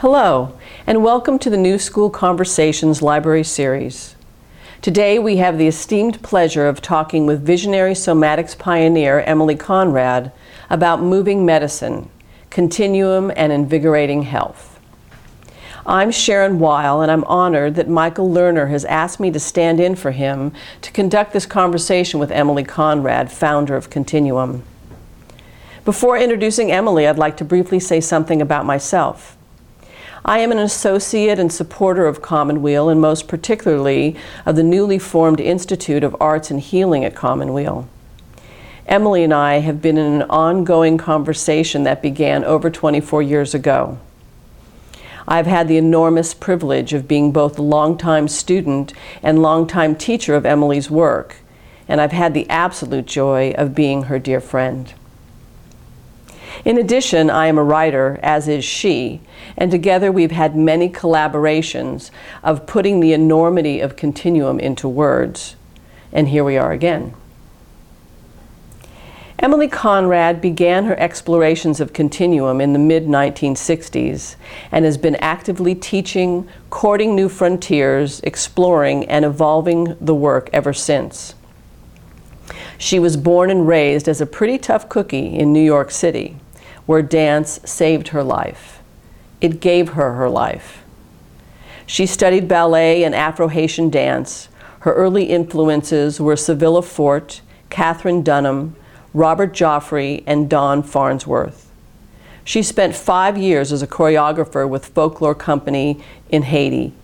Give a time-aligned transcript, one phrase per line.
[0.00, 0.56] Hello,
[0.86, 4.14] and welcome to the New School Conversations Library Series.
[4.80, 10.30] Today we have the esteemed pleasure of talking with visionary somatics pioneer Emilie Conrad
[10.70, 12.08] about moving medicine,
[12.48, 14.78] continuum, and invigorating health.
[15.84, 19.96] I'm Sharon Weil, and I'm honored that Michael Lerner has asked me to stand in
[19.96, 20.52] for him
[20.82, 24.62] to conduct this conversation with Emilie Conrad, founder of Continuum.
[25.84, 29.34] Before introducing Emilie, I'd like to briefly say something about myself.
[30.28, 35.40] I am an associate and supporter of Commonweal, and most particularly of the newly formed
[35.40, 37.88] Institute of Arts and Healing at Commonweal.
[38.86, 43.98] Emilie and I have been in an ongoing conversation that began over 24 years ago.
[45.26, 50.44] I've had the enormous privilege of being both a longtime student and longtime teacher of
[50.44, 51.36] Emilie's work,
[51.88, 54.92] and I've had the absolute joy of being her dear friend.
[56.64, 59.20] In addition, I am a writer, as is she,
[59.56, 62.10] and together we've had many collaborations
[62.42, 65.56] of putting the enormity of continuum into words.
[66.12, 67.14] And here we are again.
[69.40, 74.34] Emilie Conrad began her explorations of continuum in the mid 1960s
[74.72, 81.36] and has been actively teaching, courting new frontiers, exploring, and evolving the work ever since.
[82.78, 86.36] She was born and raised as a pretty tough cookie in New York City
[86.88, 88.80] where dance saved her life.
[89.42, 90.82] It gave her her life.
[91.84, 94.48] She studied ballet and Afro Haitian dance.
[94.80, 98.74] Her early influences were Syvilla Fort, Katherine Dunham,
[99.12, 101.70] Robert Joffrey, and Don Farnsworth.
[102.42, 106.94] She spent five years as a choreographer with Folklore Company in Haiti,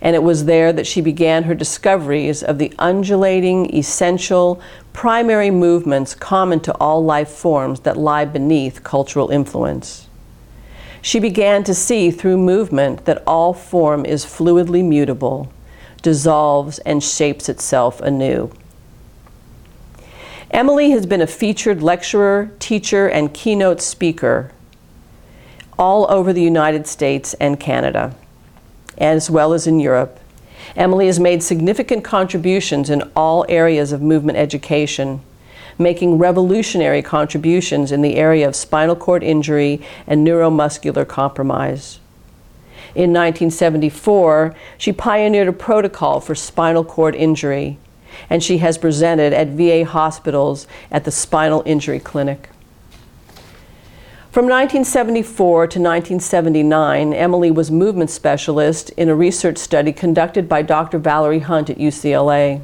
[0.00, 4.60] and it was there that she began her discoveries of the undulating, essential,
[4.92, 10.08] primary movements common to all life forms that lie beneath cultural influence.
[11.02, 15.52] She began to see through movement that all form is fluidly mutable,
[16.02, 18.52] dissolves, and shapes itself anew.
[20.50, 24.52] Emilie has been a featured lecturer, teacher, and keynote speaker
[25.78, 28.14] all over the United States and Canada
[28.98, 30.18] as well as in Europe.
[30.74, 35.20] Emilie has made significant contributions in all areas of movement education,
[35.78, 42.00] making revolutionary contributions in the area of spinal cord injury and neuromuscular compromise.
[42.94, 47.78] In 1974, she pioneered a protocol for spinal cord injury,
[48.30, 52.48] and she has presented at VA hospitals at the Spinal Injury Clinic.
[54.36, 60.98] From 1974 to 1979, Emilie was movement specialist in a research study conducted by Dr.
[60.98, 62.60] Valerie Hunt at UCLA.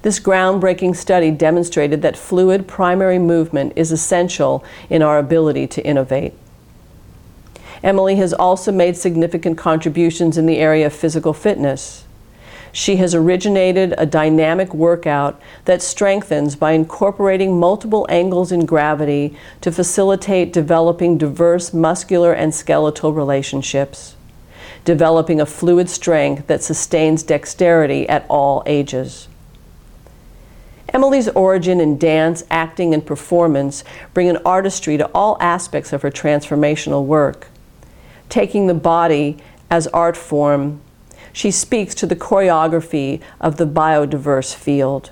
[0.00, 6.32] This groundbreaking study demonstrated that fluid primary movement is essential in our ability to innovate.
[7.82, 12.06] Emilie has also made significant contributions in the area of physical fitness.
[12.74, 19.70] She has originated a dynamic workout that strengthens by incorporating multiple angles in gravity to
[19.70, 24.16] facilitate developing diverse muscular and skeletal relationships,
[24.84, 29.28] developing a fluid strength that sustains dexterity at all ages.
[30.92, 36.10] Emilie's origin in dance, acting, and performance bring an artistry to all aspects of her
[36.10, 37.46] transformational work,
[38.28, 39.36] taking the body
[39.70, 40.80] as art form
[41.34, 45.10] she speaks to the choreography of the biodiverse field.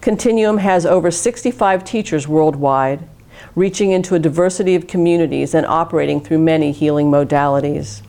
[0.00, 3.08] Continuum has over 65 teachers worldwide,
[3.54, 8.02] reaching into a diversity of communities and operating through many healing modalities.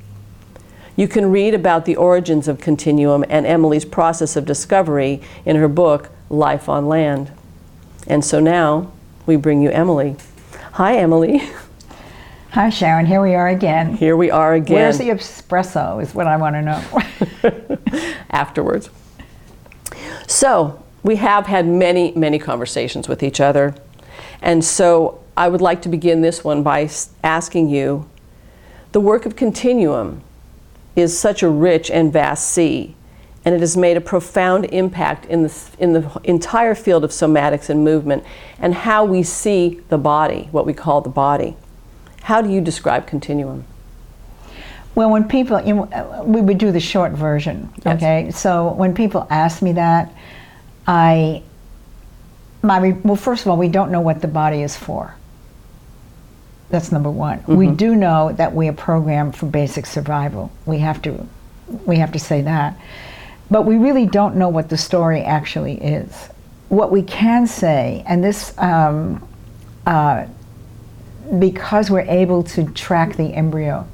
[0.96, 5.68] You can read about the origins of Continuum and Emilie's process of discovery in her
[5.68, 7.32] book, Life on Land.
[8.08, 8.92] And so now
[9.28, 10.16] we bring you Emilie.
[10.74, 11.44] Hi, Emilie.
[12.53, 13.08] Hi, Sharon.
[13.08, 13.97] Here we are again.
[13.97, 14.75] Here we are again.
[14.75, 18.08] Where's the espresso, is what I want to know.
[18.30, 18.91] Afterwards.
[20.28, 23.74] So, we have had many, many conversations with each other.
[24.40, 26.92] And so, I would like to begin this one by
[27.24, 28.08] asking you
[28.92, 30.22] the work of Continuum
[30.95, 32.95] is such a rich and vast sea,
[33.44, 37.72] and it has made a profound impact in the, in the entire field of somatics
[37.72, 38.24] and movement
[38.60, 41.57] and how we see the body, what we call the body.
[42.24, 43.66] How do you describe continuum?
[44.96, 47.98] Well, when people, you know, we would do the short version, yes.
[47.98, 48.31] okay?
[48.31, 50.14] So when people ask me that,
[50.88, 51.44] I,
[52.62, 55.16] my, well, first of all, we don't know what the body is for.
[56.70, 57.40] That's number one.
[57.40, 57.56] Mm-hmm.
[57.56, 60.52] We do know that we are programmed for basic survival.
[60.66, 61.28] We have to,
[61.86, 62.78] we have to say that.
[63.52, 66.30] But we really don't know what the story actually is.
[66.69, 69.28] What we can say, and this um,
[69.86, 70.26] uh,
[71.40, 73.88] because we're able to track the embryo,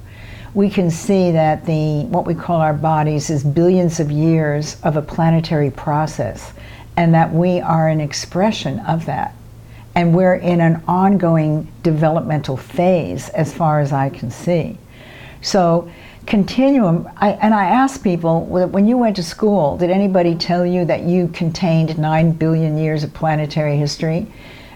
[0.54, 4.98] we can see that the what we call our bodies is billions of years of
[4.98, 6.54] a planetary process,
[6.98, 9.34] and that we are an expression of that.
[9.96, 14.78] And we're in an ongoing developmental phase as far as I can see.
[15.42, 15.90] So,
[16.26, 20.86] continuum, I, and I ask people when you went to school, did anybody tell you
[20.86, 24.28] that you contained 9 billion years of planetary history?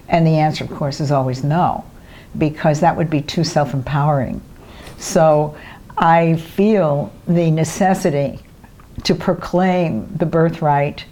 [0.07, 1.85] And the answer, of course, is always no,
[2.37, 4.41] because that would be too self empowering.
[4.97, 5.55] So,
[5.97, 8.39] I feel the necessity
[9.03, 11.05] to proclaim the birthright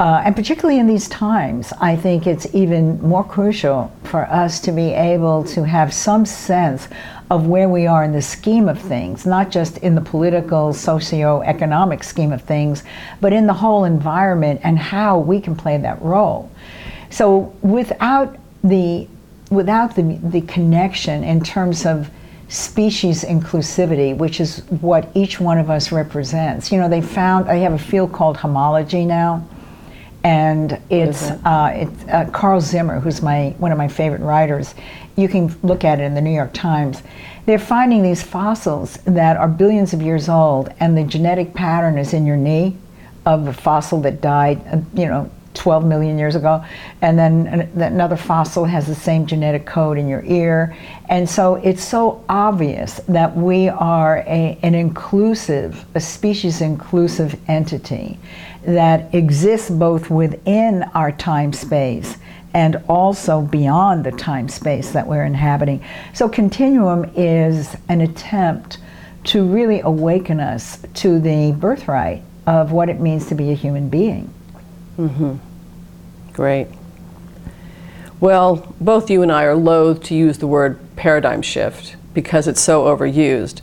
[0.00, 4.72] uh, and particularly in these times, I think it's even more crucial for us to
[4.72, 6.88] be able to have some sense
[7.30, 12.02] of where we are in the scheme of things, not just in the political, socio-economic
[12.02, 12.82] scheme of things,
[13.20, 16.50] but in the whole environment and how we can play that role.
[17.10, 19.06] So without the
[19.50, 22.10] without the, the connection in terms of
[22.48, 26.72] species inclusivity, which is what each one of us represents.
[26.72, 29.46] You know, they found, they have a field called homology now,
[30.24, 34.74] and it's uh, it's uh, Carl Zimmer, who's my one of my favorite writers.
[35.16, 37.02] You can look at it in the New York Times.
[37.46, 42.12] They're finding these fossils that are billions of years old, and the genetic pattern is
[42.12, 42.76] in your knee
[43.26, 46.64] of a fossil that died, uh, you know, 12 million years ago,
[47.02, 50.76] and then another fossil has the same genetic code in your ear.
[51.08, 58.18] And so it's so obvious that we are a, an inclusive, a species inclusive entity
[58.64, 62.16] that exists both within our time space
[62.54, 65.82] and also beyond the time space that we're inhabiting.
[66.12, 68.78] So, Continuum is an attempt
[69.24, 73.88] to really awaken us to the birthright of what it means to be a human
[73.88, 74.32] being.
[75.00, 75.36] Mm-hmm.
[76.34, 76.68] Great.
[78.20, 82.60] Well, both you and I are loath to use the word paradigm shift because it's
[82.60, 83.62] so overused.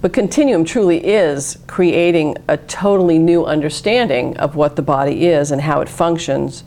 [0.00, 5.60] But Continuum truly is creating a totally new understanding of what the body is and
[5.60, 6.64] how it functions,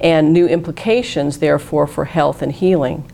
[0.00, 3.10] and new implications, therefore, for health and healing.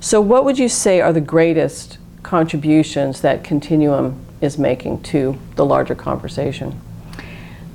[0.00, 5.64] So, what would you say are the greatest contributions that Continuum is making to the
[5.64, 6.80] larger conversation?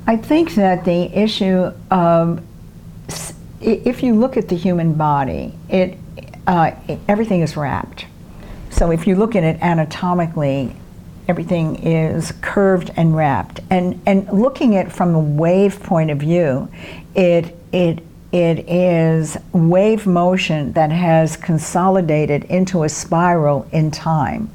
[0.09, 2.41] I think that the issue of
[3.59, 5.97] if you look at the human body, it,
[6.47, 6.71] uh,
[7.09, 8.05] everything is wrapped.
[8.69, 10.73] So if you look at it anatomically,
[11.27, 13.59] everything is curved and wrapped.
[13.69, 16.69] And, and looking at it from a wave point of view,
[17.13, 17.99] it, it,
[18.31, 24.49] it is wave motion that has consolidated into a spiral in time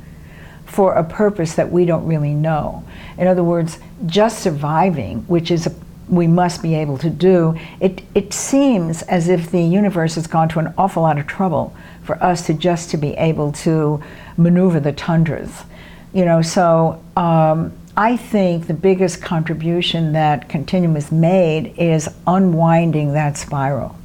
[0.64, 2.82] for a purpose that we don't really know.
[3.19, 5.75] In other words, just surviving, which is a,
[6.09, 10.49] we must be able to do, it, it seems as if the universe has gone
[10.50, 14.03] to an awful lot of trouble for us to just to be able to
[14.37, 15.64] maneuver the tundras
[16.12, 23.14] you know, so um, I think the biggest contribution that Continuum has made is unwinding
[23.14, 23.97] that spiral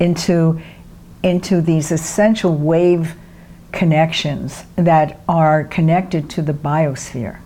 [0.00, 0.60] into
[1.22, 3.14] into these essential wave
[3.72, 7.40] connections that are connected to the biosphere.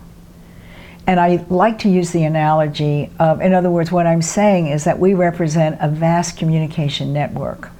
[1.09, 4.83] And I like to use the analogy of, in other words, what I'm saying is
[4.83, 7.71] that we represent a vast communication network.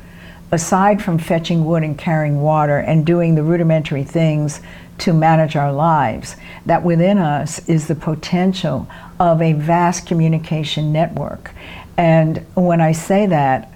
[0.51, 4.61] Aside from fetching wood and carrying water and doing the rudimentary things
[4.97, 8.87] to manage our lives, that within us is the potential
[9.19, 11.51] of a vast communication network.
[11.97, 13.71] And when I say that,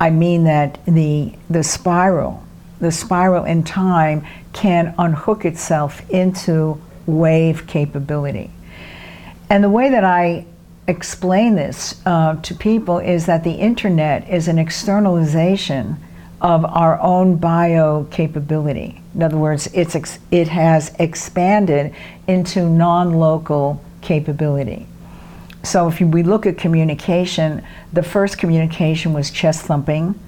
[0.00, 2.42] I mean that the, the spiral,
[2.80, 8.50] the spiral in time can unhook itself into wave capability.
[9.48, 10.46] And the way that I
[10.88, 15.96] explain this uh, to people is that the internet is an externalization
[16.40, 19.00] of our own bio capability.
[19.14, 21.94] In other words, it's ex- it has expanded
[22.26, 24.86] into non local capability.
[25.62, 30.18] So if we look at communication, the first communication was chest thumping,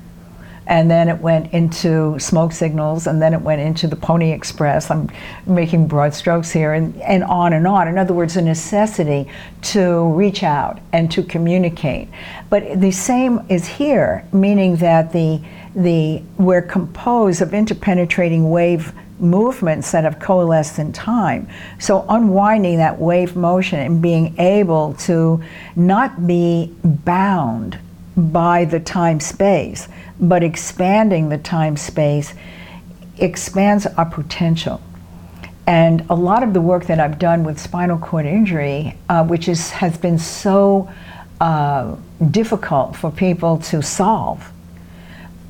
[0.69, 4.91] and then it went into smoke signals, and then it went into the Pony Express.
[4.91, 5.11] I'm
[5.47, 7.89] making broad strokes here, and, and on and on.
[7.89, 9.27] In other words, a necessity
[9.63, 12.09] to reach out and to communicate.
[12.51, 15.41] But the same is here, meaning that the
[15.75, 21.49] the we're composed of interpenetrating wave movements that have coalesced in time.
[21.79, 25.43] So unwinding that wave motion and being able to
[25.77, 27.79] not be bound
[28.17, 29.89] by the time space,
[30.21, 32.35] but expanding the time space
[33.19, 34.81] expands our potential.
[35.67, 39.49] And a lot of the work that I've done with spinal cord injury, uh, which
[39.49, 40.91] is, has been so
[41.41, 41.95] uh,
[42.31, 44.51] difficult for people to solve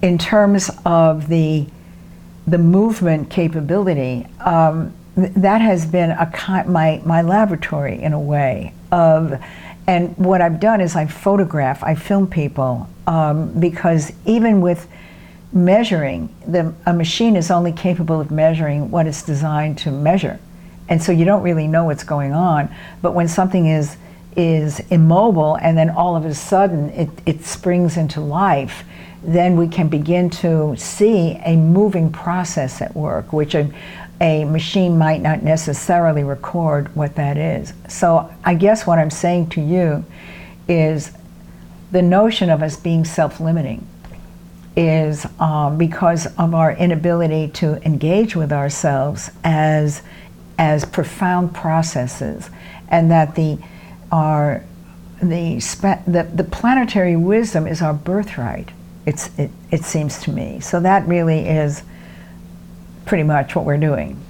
[0.03, 1.67] in terms of the,
[2.47, 8.73] the movement capability, um, th- that has been a my my laboratory in a way
[8.93, 9.41] of,
[9.87, 14.87] and what I've done is I photograph, I film people um, because even with
[15.53, 20.38] measuring, the a machine is only capable of measuring what it's designed to measure,
[20.88, 22.73] and so you don't really know what's going on.
[23.03, 23.97] But when something is
[24.37, 28.85] is immobile and then all of a sudden it, it springs into life,
[29.23, 33.69] then we can begin to see a moving process at work, which a,
[34.21, 37.73] a machine might not necessarily record what that is.
[37.88, 40.05] So I guess what I'm saying to you
[40.69, 41.11] is
[41.90, 43.87] the notion of us being self limiting
[44.76, 50.02] is um, because of our inability to engage with ourselves as,
[50.59, 52.50] as profound processes,
[52.88, 53.59] and that the
[54.12, 54.64] our
[55.21, 58.71] the, spe- the the planetary wisdom is our birthright.
[59.04, 60.61] It's it, it seems to me.
[60.61, 61.83] So that really is
[63.04, 64.21] pretty much what we're doing.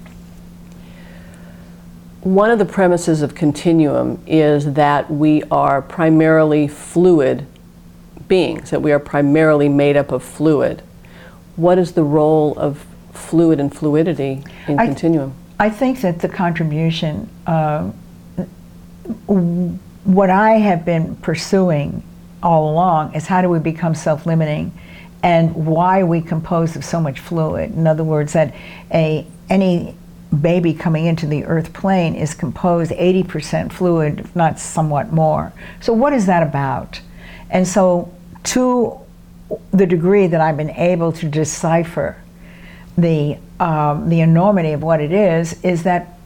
[2.29, 7.47] One of the premises of continuum is that we are primarily fluid
[8.29, 10.83] beings, that we are primarily made up of fluid.
[11.57, 15.33] What is the role of fluid and fluidity in I- continuum?
[15.59, 17.93] I think that the contribution, uh,
[19.27, 22.03] w- what I have been pursuing
[22.43, 24.71] all along is how do we become self limiting
[25.23, 27.75] and why we compose of so much fluid.
[27.75, 28.55] In other words, that
[28.93, 29.97] a, any
[30.41, 35.53] baby coming into the earth plane is composed 80% fluid, if not somewhat more.
[35.81, 37.01] So, what is that about?
[37.51, 38.13] And so,
[38.45, 38.99] to
[39.71, 42.23] the degree that I've been able to decipher
[42.97, 46.19] the um, the enormity of what it is is that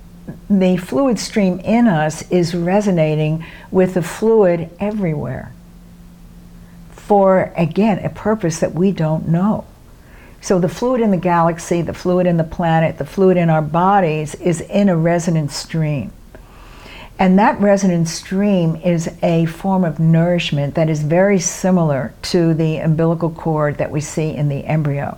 [0.50, 5.52] the fluid stream in us is resonating with the fluid everywhere
[6.90, 9.64] for again a purpose that we don't know
[10.42, 13.62] so the fluid in the galaxy the fluid in the planet the fluid in our
[13.62, 16.12] bodies is in a resonant stream
[17.18, 22.76] and that resonant stream is a form of nourishment that is very similar to the
[22.76, 25.16] umbilical cord that we see in the embryo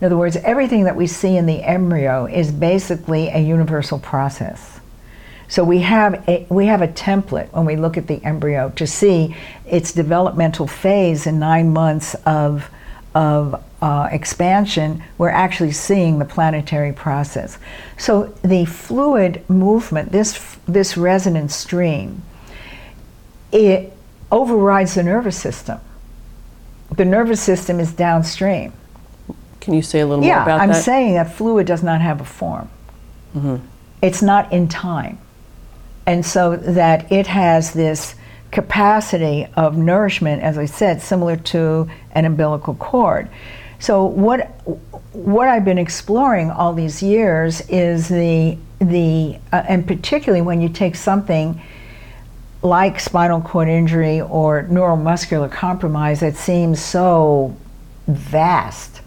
[0.00, 4.80] in other words, everything that we see in the embryo is basically a universal process.
[5.48, 8.86] So we have a, we have a template when we look at the embryo to
[8.86, 12.68] see its developmental phase in nine months of,
[13.14, 15.02] of uh, expansion.
[15.18, 17.58] We're actually seeing the planetary process.
[17.98, 22.22] So the fluid movement, this, this resonant stream,
[23.52, 23.92] it
[24.30, 25.80] overrides the nervous system.
[26.94, 28.72] The nervous system is downstream.
[29.60, 30.68] Can you say a little Yeah, more about that?
[30.68, 32.68] I'm saying that fluid does not have a form.
[33.34, 33.56] Mm-hmm.
[34.00, 35.18] It's not in time.
[36.06, 38.14] And so that it has this
[38.52, 43.28] capacity of nourishment, as I said, similar to an umbilical cord.
[43.78, 44.46] So what
[45.12, 50.68] what I've been exploring all these years is the the uh, and particularly when you
[50.68, 51.60] take something
[52.62, 57.56] like spinal cord injury or neuromuscular compromise that seems so
[58.06, 59.00] vast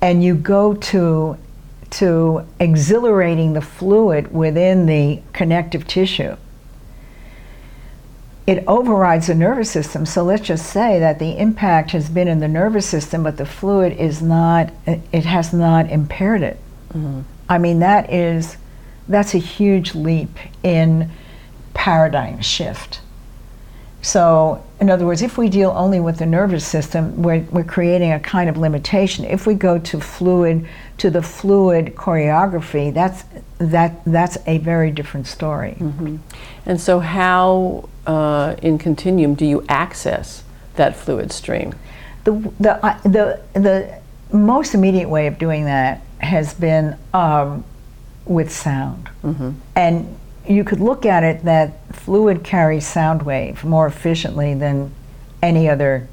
[0.00, 1.36] and you go to
[1.90, 6.36] to exhilarating the fluid within the connective tissue
[8.46, 10.06] it overrides the nervous system.
[10.06, 13.46] So let's just say that the impact has been in the nervous system but the
[13.46, 16.58] fluid is not it has not impaired it.
[16.90, 17.22] Mm-hmm.
[17.48, 18.56] I mean that is
[19.08, 21.10] that's a huge leap in
[21.74, 23.00] paradigm shift
[24.06, 28.12] so, in other words, if we deal only with the nervous system, we're, we're creating
[28.12, 29.24] a kind of limitation.
[29.24, 30.64] If we go to fluid,
[30.98, 33.24] to the fluid choreography, that's,
[33.58, 35.74] that, that's a very different story.
[36.66, 40.44] And so, how uh, in continuum do you access
[40.76, 41.74] that fluid stream?
[42.22, 44.00] The, the, uh, the, the
[44.32, 47.64] most immediate way of doing that has been um,
[48.24, 49.08] with sound.
[49.74, 50.16] And
[50.48, 54.92] you could look at it that fluid carries sound wave more efficiently than
[55.42, 56.08] any other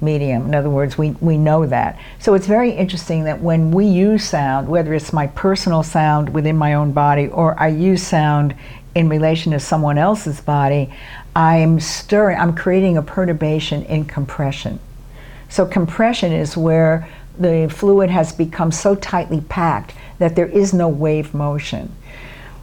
[0.00, 0.46] medium.
[0.46, 1.98] In other words, we, we know that.
[2.18, 6.56] So it's very interesting that when we use sound, whether it's my personal sound within
[6.56, 8.54] my own body or I use sound
[8.94, 10.92] in relation to someone else's body,
[11.34, 14.80] I'm stirring, I'm creating a perturbation in compression.
[15.48, 20.88] So compression is where the fluid has become so tightly packed that there is no
[20.88, 21.94] wave motion.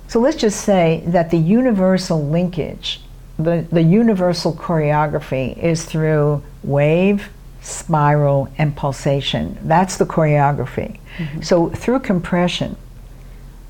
[0.07, 3.01] So let's just say that the universal linkage,
[3.37, 7.29] the, the universal choreography is through wave,
[7.61, 9.57] spiral, and pulsation.
[9.63, 10.99] That's the choreography.
[11.41, 12.75] So through compression,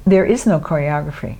[0.05, 1.37] there is no choreography.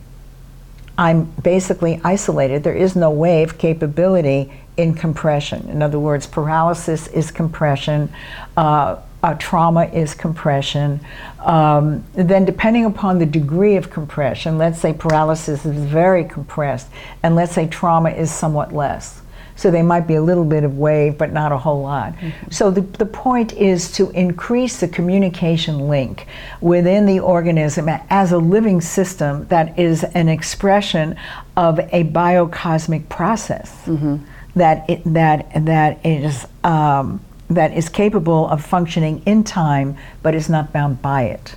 [0.97, 2.63] I'm basically isolated.
[2.63, 5.69] There is no wave capability in compression.
[5.69, 8.13] In other words, paralysis is compression.
[8.55, 11.00] Uh, uh, trauma is compression.
[11.39, 16.89] Um, then, depending upon the degree of compression, let's say paralysis is very compressed,
[17.24, 19.22] and let's say trauma is somewhat less.
[19.56, 22.13] So they might be a little bit of wave, but not a whole lot.
[22.13, 22.50] Mm-hmm.
[22.50, 26.25] So the, the point is to increase the communication link
[26.60, 31.15] within the organism as a living system that is an expression
[31.56, 34.18] of a biocosmic process mm-hmm.
[34.56, 37.22] that, it, that, that is um,
[37.53, 41.55] that is capable of functioning in time but is not bound by it.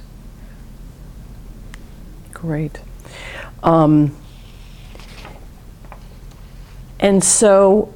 [2.33, 2.81] Great.
[3.63, 4.17] Um,
[7.01, 7.93] and so,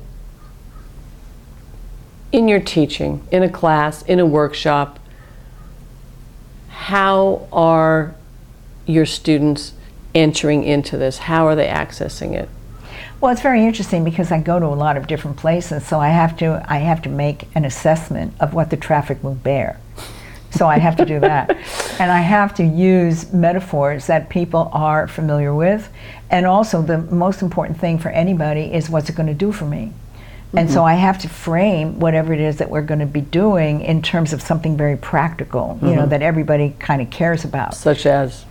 [2.32, 4.98] in your teaching, in a class, in a workshop,
[6.68, 8.14] how are
[8.86, 9.74] your students
[10.14, 11.18] entering into this?
[11.18, 12.48] How are they accessing it?
[13.20, 16.08] Well, it's very interesting because I go to a lot of different places, so I
[16.08, 19.78] have to I have to make an assessment of what the traffic will bear.
[20.52, 21.50] So I have to do that.
[22.00, 25.88] and I have to use metaphors that people are familiar with.
[26.30, 29.64] And also the most important thing for anybody is what's it going to do for
[29.64, 29.92] me?
[30.52, 30.74] And mm-hmm.
[30.74, 34.02] so I have to frame whatever it is that we're going to be doing in
[34.02, 35.96] terms of something very practical, you mm-hmm.
[35.96, 37.74] know, that everybody kind of cares about.
[37.74, 38.44] Such as?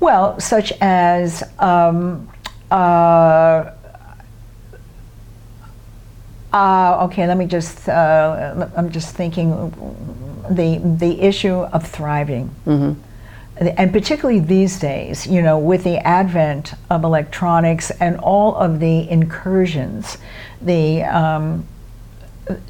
[0.00, 2.28] Well, such as um,
[2.72, 3.70] uh,
[6.56, 7.88] uh, okay, let me just.
[7.88, 9.50] Uh, I'm just thinking
[10.50, 12.98] the the issue of thriving, mm-hmm.
[13.58, 19.08] and particularly these days, you know, with the advent of electronics and all of the
[19.10, 20.16] incursions,
[20.62, 21.66] the um,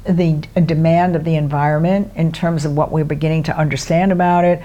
[0.03, 0.33] the
[0.65, 4.61] demand of the environment in terms of what we're beginning to understand about it.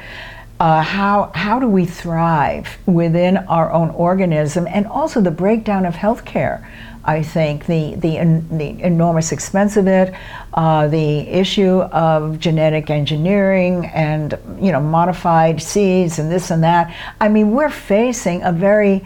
[0.58, 5.94] Uh, how how do we thrive within our own organism, and also the breakdown of
[5.94, 6.66] healthcare.
[7.04, 10.14] I think the, the, the enormous expense of it,
[10.54, 16.94] uh, the issue of genetic engineering and you know modified seeds and this and that.
[17.20, 19.04] I mean, we're facing a very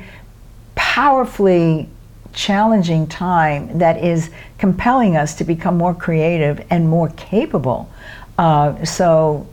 [0.74, 1.88] powerfully
[2.34, 7.90] challenging time that is compelling us to become more creative and more capable.
[8.36, 9.46] Uh, so,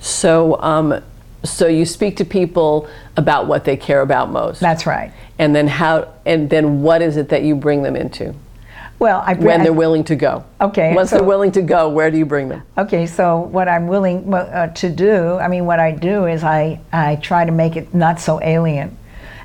[0.00, 1.00] so, um,
[1.44, 4.60] so you speak to people about what they care about most.
[4.60, 5.12] That's right.
[5.38, 8.34] And then how and then what is it that you bring them into?
[8.98, 10.44] Well I, when they're willing to go.
[10.60, 12.62] Okay once so, they're willing to go where do you bring them?
[12.76, 16.78] Okay so what i'm willing uh, to do i mean what i do is i
[16.92, 18.96] i try to make it not so alien.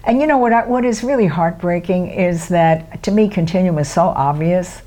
[0.06, 3.90] And you know what I, what is really heartbreaking is that to me continuum is
[3.90, 4.82] so obvious.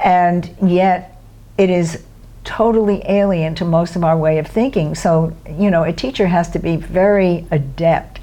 [0.00, 1.20] And yet
[1.58, 2.02] it is
[2.44, 4.94] totally alien to most of our way of thinking.
[4.94, 8.20] So you know a teacher has to be very adept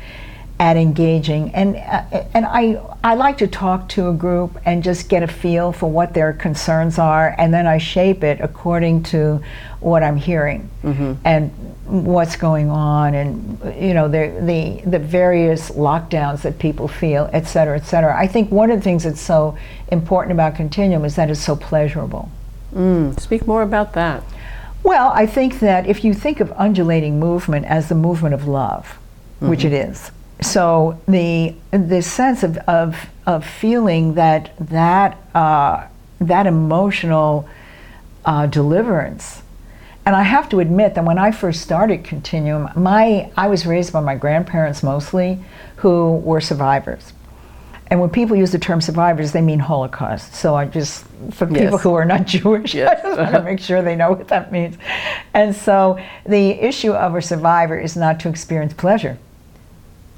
[0.60, 1.54] at engaging.
[1.56, 5.28] And uh, and I I like to talk to a group and just get a
[5.28, 9.42] feel for what their concerns are and then I shape it according to
[9.80, 11.14] what I'm hearing mm-hmm.
[11.24, 11.52] and
[11.86, 17.48] what's going on and you know the the the various lockdowns that people feel et
[17.48, 18.16] cetera et cetera.
[18.18, 21.56] I think one of the things that's so important about continuum is that it's so
[21.56, 22.30] pleasurable
[22.74, 24.24] mm, speak more about that
[24.84, 28.98] well I think that if you think of undulating movement as the movement of love
[29.38, 29.50] mm-hmm.
[29.50, 35.86] which it is so the the sense of, of, of feeling that that uh,
[36.20, 37.48] that emotional
[38.26, 39.42] uh, deliverance
[40.10, 43.94] and I have to admit that when I first started Continuum, my I was raised
[43.94, 45.38] by my grandparents mostly,
[45.76, 47.14] who were survivors.
[47.92, 50.36] And when people use the term survivors, they mean Holocaust.
[50.36, 51.64] So I just, for yes.
[51.64, 53.00] people who are not Jewish, yes.
[53.04, 54.78] I just want to make sure they know what that means.
[55.34, 59.18] And so the issue of a survivor is not to experience pleasure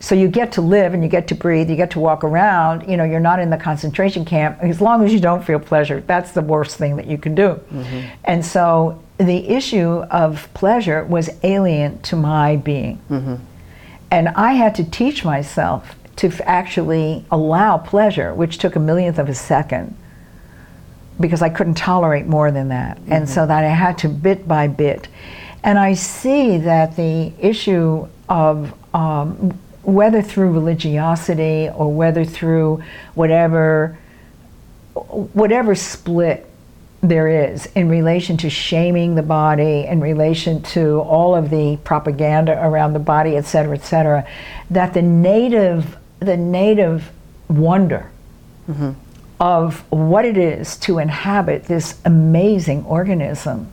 [0.02, 2.90] so you get to live and you get to breathe, you get to walk around,
[2.90, 6.02] you know, you're not in the concentration camp as long as you don't feel pleasure.
[6.02, 7.60] That's the worst thing that you can do.
[7.72, 8.08] Mm-hmm.
[8.24, 13.00] And so the issue of pleasure was alien to my being.
[13.12, 13.36] Mm-hmm.
[14.10, 19.20] And I had to teach myself to f- actually allow pleasure, which took a millionth
[19.20, 19.96] of a second
[21.20, 22.98] because I couldn't tolerate more than that.
[22.98, 23.14] Mm-hmm.
[23.14, 25.08] And so that I had to bit by bit.
[25.64, 33.98] And I see that the issue of um, whether through religiosity or whether through whatever
[34.94, 36.48] whatever split
[37.02, 42.64] there is in relation to shaming the body, in relation to all of the propaganda
[42.64, 44.28] around the body, et cetera, et cetera,
[44.70, 47.12] that the native, the native
[47.50, 48.10] wonder
[48.70, 48.92] mm-hmm.
[49.40, 53.70] of what it is to inhabit this amazing organism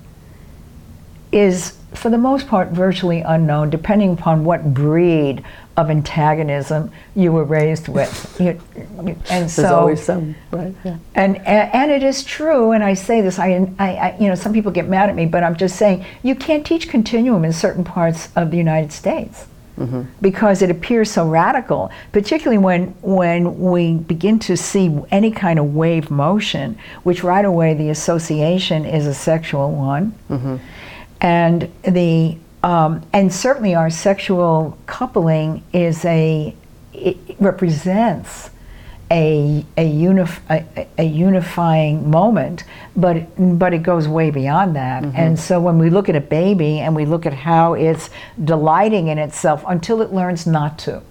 [1.31, 5.45] is for the most part virtually unknown, depending upon what breed
[5.77, 8.25] of antagonism you were raised with.
[8.49, 8.61] You,
[9.05, 10.75] you, and so, There's always some, right?
[10.85, 10.99] Yeah.
[11.15, 12.73] and, and and it is true.
[12.73, 15.27] And I say this, I, I, I, you know, some people get mad at me,
[15.27, 19.47] but I'm just saying you can't teach continuum in certain parts of the United States
[20.21, 21.91] because it appears so radical.
[22.13, 27.75] Particularly when when we begin to see any kind of wave motion, which right away
[27.75, 30.15] the association is a sexual one,
[31.21, 36.55] and the um, and certainly our sexual coupling is a
[36.93, 38.51] it represents
[39.11, 43.27] a a, unif- a, a unifying moment, but
[43.59, 45.03] but it goes way beyond that.
[45.03, 45.17] Mm-hmm.
[45.17, 48.11] And so when we look at a baby and we look at how it's
[48.43, 51.03] delighting in itself until it learns not to,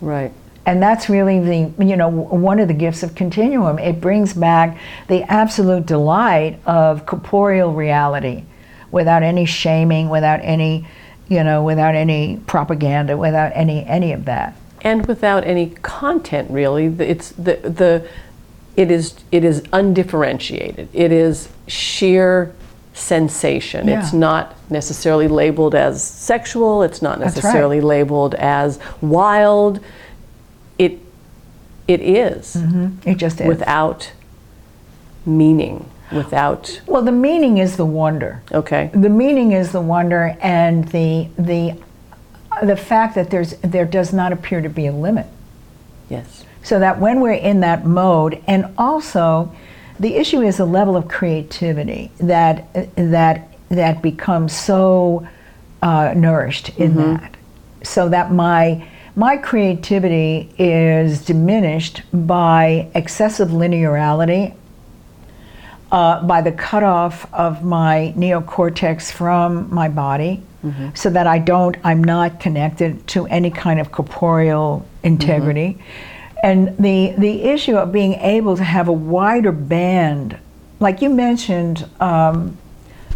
[0.00, 0.32] Right.
[0.66, 3.78] and that's really the you know one of the gifts of continuum.
[3.78, 4.76] It brings back
[5.08, 8.44] the absolute delight of corporeal reality,
[8.90, 10.88] without any shaming, without any
[11.28, 14.56] you know without any propaganda, without any any of that.
[14.84, 18.06] And without any content really it's the the
[18.76, 20.88] it is it is undifferentiated.
[20.92, 22.54] It is sheer
[22.92, 23.88] sensation.
[23.88, 26.82] It's not necessarily labeled as sexual.
[26.82, 27.44] It's not That's right.
[27.44, 29.80] necessarily labeled as wild.
[30.78, 30.98] It
[31.86, 33.08] it is mm-hmm.
[33.08, 33.46] It just is.
[33.46, 34.12] without
[35.26, 38.42] meaning without well, the meaning is the wonder.
[38.52, 38.90] okay.
[38.92, 41.76] The meaning is the wonder, and the the
[42.62, 45.26] the fact that there's there does not appear to be a limit.
[46.08, 46.44] yes.
[46.62, 49.54] So that when we're in that mode, and also
[50.00, 55.26] the issue is a level of creativity that that that becomes so
[55.82, 57.36] uh, nourished in that,
[57.82, 64.54] so that my my creativity is diminished by excessive linearity,
[65.92, 70.42] uh, by the cutoff of my neocortex from my body,
[70.94, 75.78] so that I don't, I'm not connected to any kind of corporeal integrity.
[76.42, 80.38] And the, the issue of being able to have a wider band,
[80.80, 82.56] like you mentioned, um,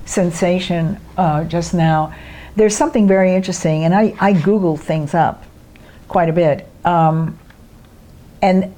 [0.06, 2.14] sensation uh, just now,
[2.56, 5.44] there's something very interesting, and I, I Google things up
[6.08, 6.66] quite a bit.
[6.84, 7.38] Um,
[8.42, 8.74] and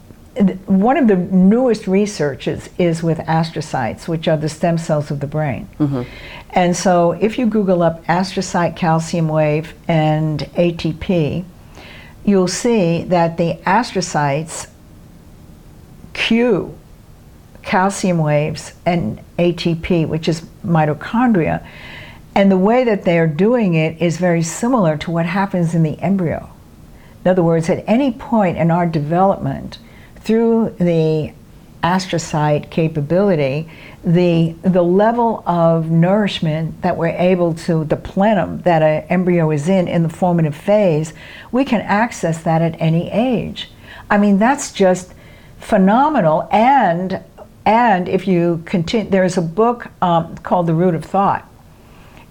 [0.66, 5.26] one of the newest researches is with astrocytes, which are the stem cells of the
[5.26, 5.68] brain.
[5.78, 6.02] Mm-hmm.
[6.50, 11.44] And so if you Google up astrocyte calcium wave and ATP,
[12.24, 14.68] you'll see that the astrocytes
[16.12, 16.76] cue
[17.62, 21.66] calcium waves and ATP, which is mitochondria.
[22.34, 25.82] And the way that they are doing it is very similar to what happens in
[25.82, 26.50] the embryo.
[27.24, 29.78] In other words, at any point in our development,
[30.22, 31.32] through the
[31.82, 33.68] astrocyte capability,
[34.04, 39.68] the, the level of nourishment that we're able to, the plenum that an embryo is
[39.68, 41.12] in in the formative phase,
[41.52, 43.70] we can access that at any age.
[44.10, 45.14] I mean, that's just
[45.58, 46.48] phenomenal.
[46.50, 47.22] And,
[47.64, 51.46] and if you continue, there's a book um, called The Root of Thought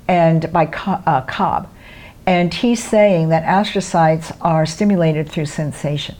[0.08, 1.68] and by Co- uh, Koob.
[2.26, 6.16] And he's saying that astrocytes are stimulated through sensation.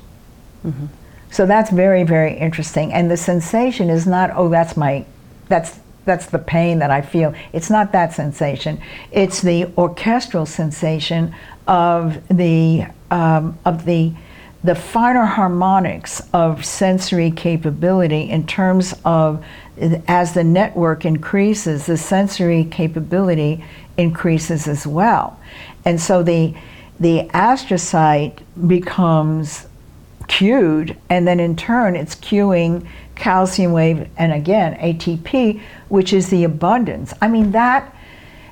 [1.32, 2.92] So that's very, very interesting.
[2.94, 5.06] And the sensation is not, oh, that's my,
[5.48, 7.36] that's that's the pain that I feel.
[7.54, 8.82] It's not that sensation.
[9.12, 11.36] It's the orchestral sensation
[11.68, 14.14] of the um, of the
[14.64, 19.46] the finer harmonics of sensory capability in terms of
[20.08, 23.64] as the network increases, the sensory capability
[23.98, 25.40] increases as well.
[25.86, 26.56] And so the
[27.00, 29.69] the astrocyte becomes
[30.30, 36.46] cued, and then in turn it's cueing calcium wave and again ATP, which is the
[36.46, 37.14] abundance.
[37.22, 37.94] I mean, that,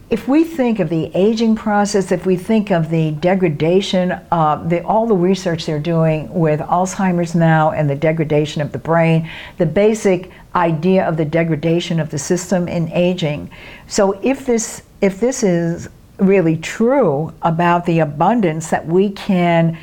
[0.09, 4.81] if we think of the aging process, if we think of the degradation, uh, the,
[4.83, 9.65] all the research they're doing with Alzheimer's now and the degradation of the brain, the
[9.65, 13.49] basic idea of the degradation of the system in aging.
[13.87, 19.77] So if this, if this is really true about the abundance that we can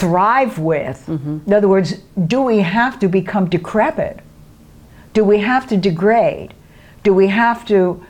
[0.00, 1.08] thrive with.
[1.46, 1.94] In other words,
[2.26, 4.20] do we have to become decrepit?
[5.12, 6.52] Do we have to degrade?
[7.02, 8.04] Do we have to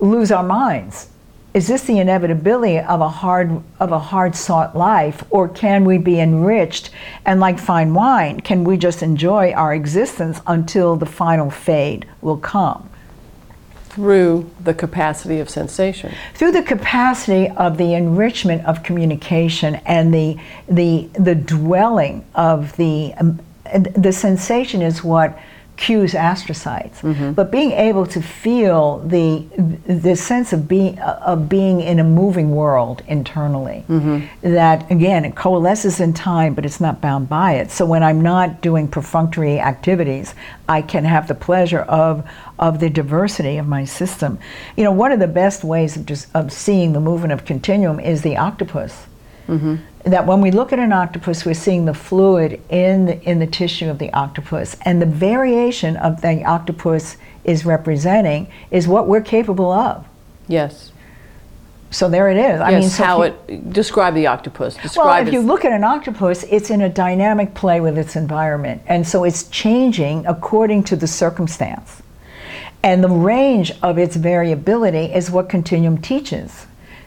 [0.00, 1.08] lose our minds?
[1.54, 5.98] Is this the inevitability of a hard of a hard sought life or can we
[5.98, 6.90] be enriched
[7.24, 12.38] and like fine wine can we just enjoy our existence until the final fade will
[12.38, 12.90] come?
[13.94, 16.12] Through the capacity of sensation.
[16.34, 20.36] through the capacity of the enrichment of communication and the
[20.68, 23.38] the the dwelling of the um,
[23.96, 25.38] the sensation is what
[25.76, 27.00] cues astrocytes.
[27.00, 27.32] Mm-hmm.
[27.32, 29.44] But being able to feel the
[29.86, 34.52] the sense of being of being in a moving world internally, mm-hmm.
[34.52, 37.70] that again it coalesces in time, but it's not bound by it.
[37.70, 40.34] So when I'm not doing perfunctory activities,
[40.68, 44.38] I can have the pleasure of of the diversity of my system.
[44.76, 47.98] You know, one of the best ways of just of seeing the movement of continuum
[47.98, 49.06] is the octopus
[49.48, 50.10] Mm-hmm.
[50.10, 53.46] that when we look at an octopus, we're seeing the fluid in the, in the
[53.46, 59.20] tissue of the octopus, and the variation of the octopus is representing is what we're
[59.20, 60.06] capable of.
[60.48, 60.92] Yes.
[61.90, 62.60] So there it is.
[62.60, 64.76] I yes, mean, so how it describe the octopus.
[64.96, 68.82] well, if you look at an octopus, it's in a dynamic play with its environment,
[68.86, 72.02] and so it's changing according to the circumstance.
[72.82, 76.66] And the range of its variability is what continuum teaches.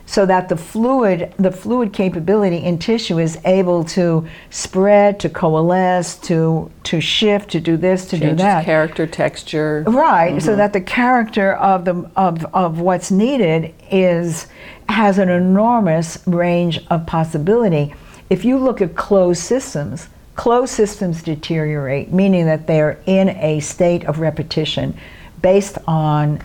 [0.09, 6.15] So that the fluid, the fluid capability in tissue is able to spread, to coalesce,
[6.19, 8.63] to to shift, to do this, to do that.
[8.63, 9.83] character, texture.
[9.85, 10.59] Right, so mm-hmm.
[10.59, 14.47] that the character of the of, of what's needed is
[14.87, 17.93] has an enormous range of possibility.
[18.29, 24.05] If you look at closed systems, closed systems deteriorate, meaning that they're in a state
[24.05, 24.97] of repetition
[25.41, 26.41] based on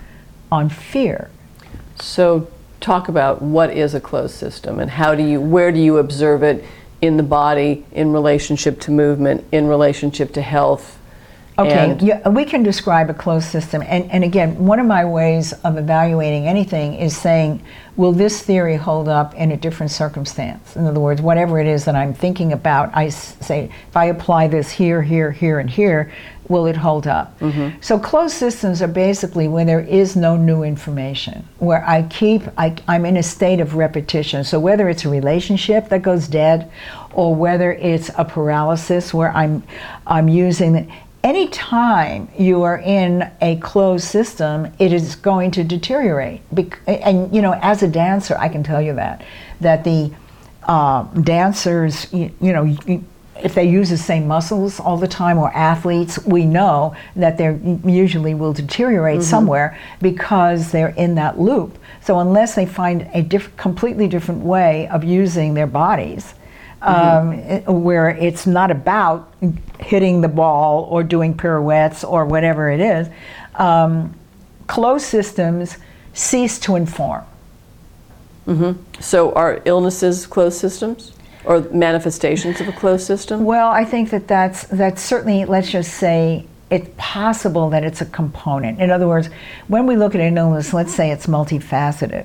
[0.50, 1.30] on fear.
[2.00, 2.48] So
[2.82, 6.42] talk about what is a closed system and how do you where do you observe
[6.42, 6.64] it
[7.02, 10.98] in the body in relationship to movement, in relationship to health.
[11.58, 13.82] Okay, yeah, we can describe a closed system.
[13.86, 17.62] And, and again, one of my ways of evaluating anything is saying,
[17.94, 20.76] will this theory hold up in a different circumstance?
[20.76, 24.48] In other words, whatever it is that I'm thinking about, I say, if I apply
[24.48, 26.10] this here, here, here, and here,
[26.48, 27.38] will it hold up?
[27.80, 32.76] So closed systems are basically where there is no new information, where I keep, I,
[32.88, 34.44] I'm in a state of repetition.
[34.44, 36.70] So whether it's a relationship that goes dead,
[37.12, 39.62] or whether it's a paralysis where I'm,
[40.06, 40.92] I'm using
[41.24, 46.40] any time you are in a closed system it is going to deteriorate
[46.88, 49.22] and you know as a dancer i can tell you that
[49.60, 50.12] that the
[50.64, 53.04] uh, dancers you, you know you,
[53.42, 57.58] if they use the same muscles all the time or athletes we know that they
[57.84, 61.78] usually will deteriorate somewhere because they're in that loop.
[62.02, 66.34] So unless they find a diff- completely different way of using their bodies
[66.82, 67.38] um,
[67.84, 69.32] where it's not about
[69.78, 73.08] hitting the ball or doing pirouettes or whatever it is,
[73.56, 74.14] um,
[74.66, 75.76] closed systems
[76.12, 77.24] cease to inform.
[79.00, 81.12] So are illnesses closed systems
[81.44, 83.44] or manifestations of a closed system?
[83.44, 88.06] Well, I think that that's that's certainly let's just say it's possible that it's a
[88.06, 88.80] component.
[88.80, 89.28] In other words,
[89.68, 92.24] when we look at an illness, let's say it's multifaceted.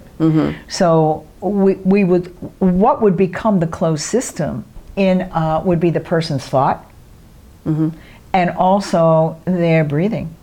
[0.69, 2.27] So we, we would
[2.59, 4.63] what would become the closed system
[4.95, 6.85] in uh, would be the person's thought
[8.33, 10.33] and also their breathing.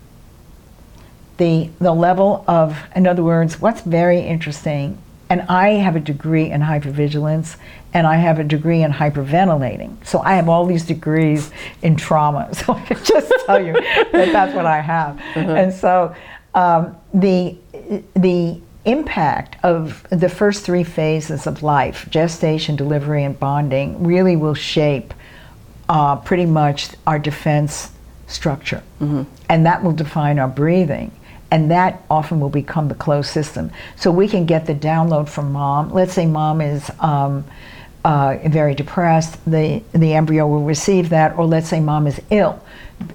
[1.39, 4.99] The the level of in other words, what's very interesting
[5.31, 7.57] and I have a degree in hypervigilance
[7.93, 10.05] and I have a degree in hyperventilating.
[10.05, 11.51] So I have all these degrees
[11.83, 12.51] in trauma.
[12.55, 15.21] So I can just tell you that that's what I have.
[15.35, 16.15] And so
[16.55, 17.57] um, the
[18.15, 24.55] the impact of the first three phases of life gestation, delivery, and bonding really will
[24.55, 25.15] shape
[25.89, 27.91] uh, pretty much our defense
[28.27, 28.83] structure.
[29.49, 31.11] And that will define our breathing.
[31.55, 33.71] And that often will become the closed system.
[33.95, 35.93] So we can get the download from mom.
[35.93, 37.45] Let's say mom is um,
[38.05, 42.61] uh, very depressed, the, the embryo will receive that, or let's say mom is ill,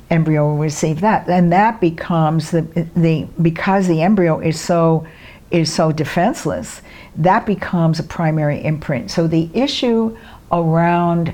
[0.09, 1.27] embryo will receive that.
[1.27, 2.61] And that becomes the,
[2.95, 5.05] the because the embryo is so
[5.51, 6.81] is so defenseless,
[7.17, 9.11] that becomes a primary imprint.
[9.11, 10.17] So the issue
[10.51, 11.33] around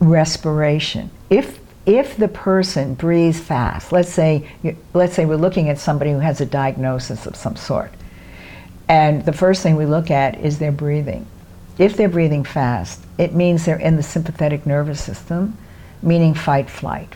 [0.00, 1.10] respiration.
[1.30, 4.48] If if the person breathes fast, let's say
[4.94, 7.92] let's say we're looking at somebody who has a diagnosis of some sort,
[8.88, 11.26] and the first thing we look at is their breathing.
[11.78, 15.58] If they're breathing fast, it means they're in the sympathetic nervous system,
[16.02, 17.12] meaning fight flight.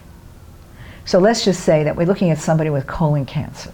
[1.05, 3.73] So let's just say that we're looking at somebody with colon cancer.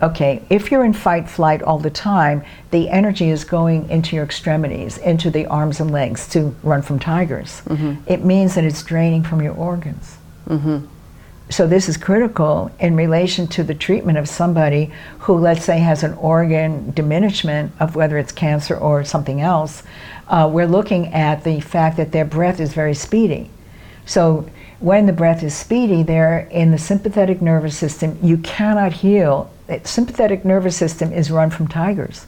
[0.00, 4.24] Okay, if you're in fight flight all the time, the energy is going into your
[4.24, 7.62] extremities, into the arms and legs to run from tigers.
[8.06, 10.16] It means that it's draining from your organs.
[11.50, 16.02] So this is critical in relation to the treatment of somebody who, let's say, has
[16.04, 19.82] an organ diminishment of whether it's cancer or something else.
[20.28, 23.50] Uh, we're looking at the fact that their breath is very speedy.
[24.04, 28.18] So when the breath is speedy, they're in the sympathetic nervous system.
[28.22, 29.50] You cannot heal.
[29.68, 32.26] The sympathetic nervous system is run from tigers.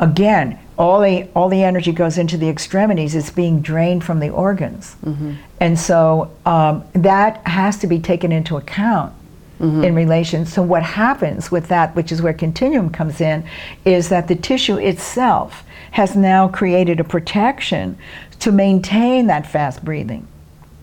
[0.00, 3.14] Again, all the all the energy goes into the extremities.
[3.14, 5.34] It's being drained from the organs, mm-hmm.
[5.60, 9.12] and so um, that has to be taken into account
[9.60, 9.84] mm-hmm.
[9.84, 10.46] in relation.
[10.46, 13.44] So what happens with that, which is where continuum comes in,
[13.84, 17.96] is that the tissue itself has now created a protection
[18.40, 20.26] to maintain that fast breathing.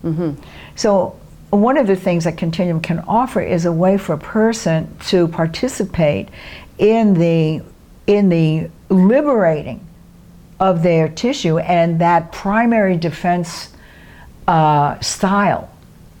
[0.02, 0.40] Mm-hmm.
[0.74, 1.20] So
[1.52, 5.28] one of the things that Continuum can offer is a way for a person to
[5.28, 6.28] participate
[6.78, 7.62] in the
[8.06, 9.86] in the liberating
[10.58, 13.68] of their tissue and that primary defense
[14.48, 15.70] uh, style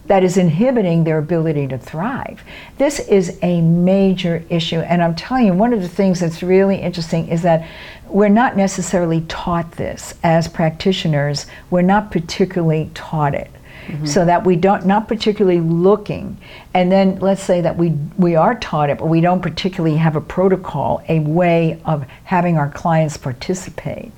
[0.06, 2.42] that is inhibiting their ability to thrive.
[2.76, 6.76] This is a major issue, and I'm telling you, one of the things that's really
[6.76, 7.66] interesting is that
[8.06, 11.46] we're not necessarily taught this as practitioners.
[11.70, 13.50] We're not particularly taught it
[13.86, 14.06] Mm-hmm.
[14.06, 16.36] so that we don't not particularly looking.
[16.72, 20.14] And then let's say that we we are taught it but we don't particularly have
[20.14, 24.12] a protocol a way of having our clients participate.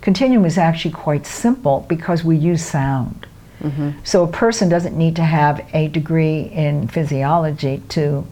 [0.00, 3.26] Continuum is actually quite simple because we use sound.
[3.62, 3.90] Mm-hmm.
[4.04, 8.26] So a person doesn't need to have a degree in physiology to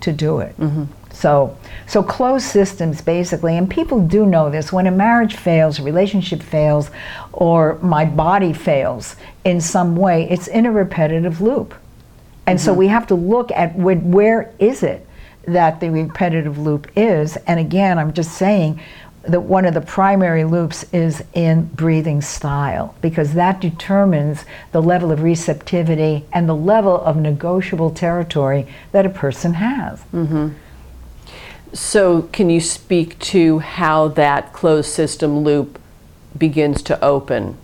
[0.00, 0.84] to do it mm-hmm.
[1.18, 4.72] So so closed systems basically and people do know this.
[4.72, 6.90] When a marriage fails a relationship fails
[7.32, 11.74] or my body fails in some way it's in a repetitive loop.
[12.46, 12.78] And so mm-hmm.
[12.78, 15.06] we have to look at where, where is it
[15.46, 17.36] that the repetitive loop is?
[17.48, 18.80] And again i'm just saying
[19.22, 25.10] that one of the primary loops is in breathing style because that determines the level
[25.10, 30.48] of receptivity and the level of negotiable territory that a person has mm-hmm.
[31.72, 35.78] So, can you speak to how that closed system loop
[36.36, 37.56] begins to open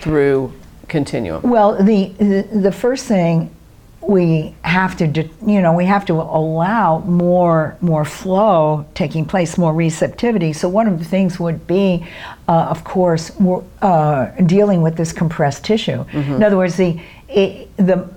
[0.00, 0.52] through
[0.88, 1.42] continuum?
[1.42, 3.54] Well, the, the the first thing
[4.00, 9.56] we have to do, you know we have to allow more more flow taking place,
[9.56, 10.52] more receptivity.
[10.52, 12.06] So one of the things would be,
[12.48, 13.30] uh, of course,
[13.80, 16.04] uh, dealing with this compressed tissue.
[16.12, 18.08] In other words, the it, the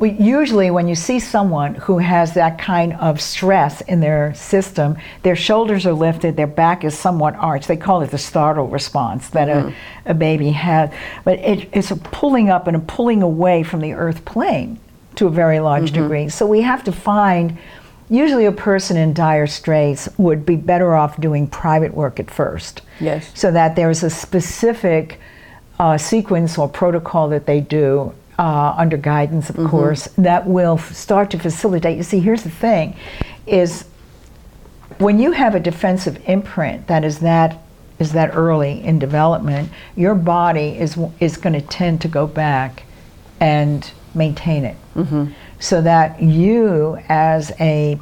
[0.00, 4.96] we, usually when you see someone who has that kind of stress in their system,
[5.22, 7.68] their shoulders are lifted, their back is somewhat arched.
[7.68, 9.74] They call it the startle response that a,
[10.06, 10.90] a baby has.
[11.22, 14.80] But it, it's a pulling up and a pulling away from the earth plane
[15.16, 16.30] to a very large degree.
[16.30, 17.58] So we have to find,
[18.08, 22.80] usually a person in dire straits would be better off doing private work at first
[23.00, 23.30] Yes.
[23.34, 25.20] so that there's a specific
[25.78, 30.94] uh, sequence or protocol that they do uh, under guidance, of course, that will f-
[30.94, 31.98] start to facilitate.
[31.98, 32.96] You see, here's the thing:
[33.46, 33.84] is
[34.98, 37.58] when you have a defensive imprint that is that
[37.98, 42.84] is that early in development, your body is is going to tend to go back
[43.40, 44.76] and maintain it,
[45.58, 48.00] so that you as a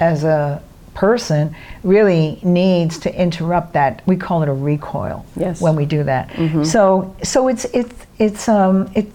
[0.00, 0.62] as a
[0.98, 4.02] person really needs to interrupt that.
[4.04, 5.60] We call it a recoil Yes.
[5.60, 6.28] when we do that.
[6.66, 9.06] So so it's it's it's um it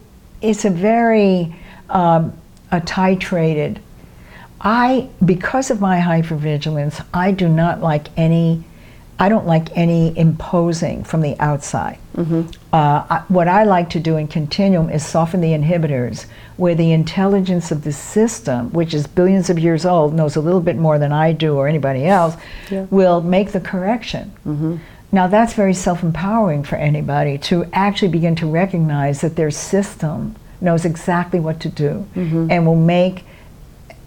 [0.41, 1.53] it's a very
[1.89, 2.31] um,
[2.71, 3.79] a titrated
[4.61, 8.63] I because of my hypervigilance I do not like any
[9.19, 11.99] I don't like any imposing from the outside.
[12.15, 12.49] Mm-hmm.
[12.73, 16.25] Uh, I, what I like to do in continuum is soften the inhibitors,
[16.57, 20.61] where the intelligence of the system, which is billions of years old, knows a little
[20.61, 22.35] bit more than I do or anybody else,
[22.69, 22.85] Yeah.
[22.89, 24.31] will make the correction.
[24.47, 24.77] Mm-hmm.
[25.11, 30.85] Now that's very self-empowering for anybody to actually begin to recognize that their system knows
[30.85, 32.47] exactly what to do mm-hmm.
[32.49, 33.25] and will make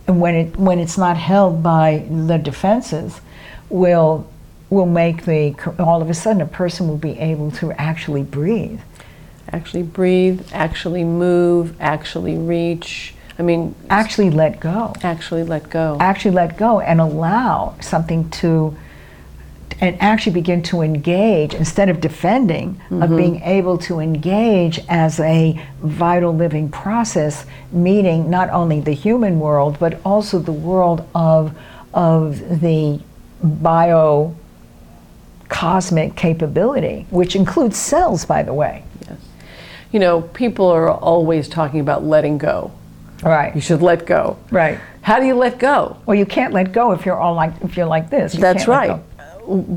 [0.08, 3.20] and when it when it's not held by the defenses
[3.68, 4.26] will
[4.68, 8.80] will make the all of a sudden a person will be able to actually breathe
[9.52, 13.14] Actually breathe, actually move, actually reach.
[13.38, 15.98] I mean, actually let go actually let go.
[16.00, 18.76] actually let go and allow something to
[19.78, 23.16] and actually begin to engage instead of defending of mm-hmm.
[23.16, 29.76] being able to engage as a vital living process meeting not only the human world
[29.78, 31.54] but also the world of
[31.92, 32.98] of the
[33.42, 34.34] bio
[35.48, 39.18] cosmic capability which includes cells by the way Yes.
[39.92, 42.72] You know, people are always talking about letting go.
[43.22, 43.54] Right.
[43.54, 44.36] You should let go.
[44.50, 45.96] right How do you let go?
[46.06, 48.64] well you can't let go if you're all like if you're like this You That's
[48.64, 49.02] can't let right.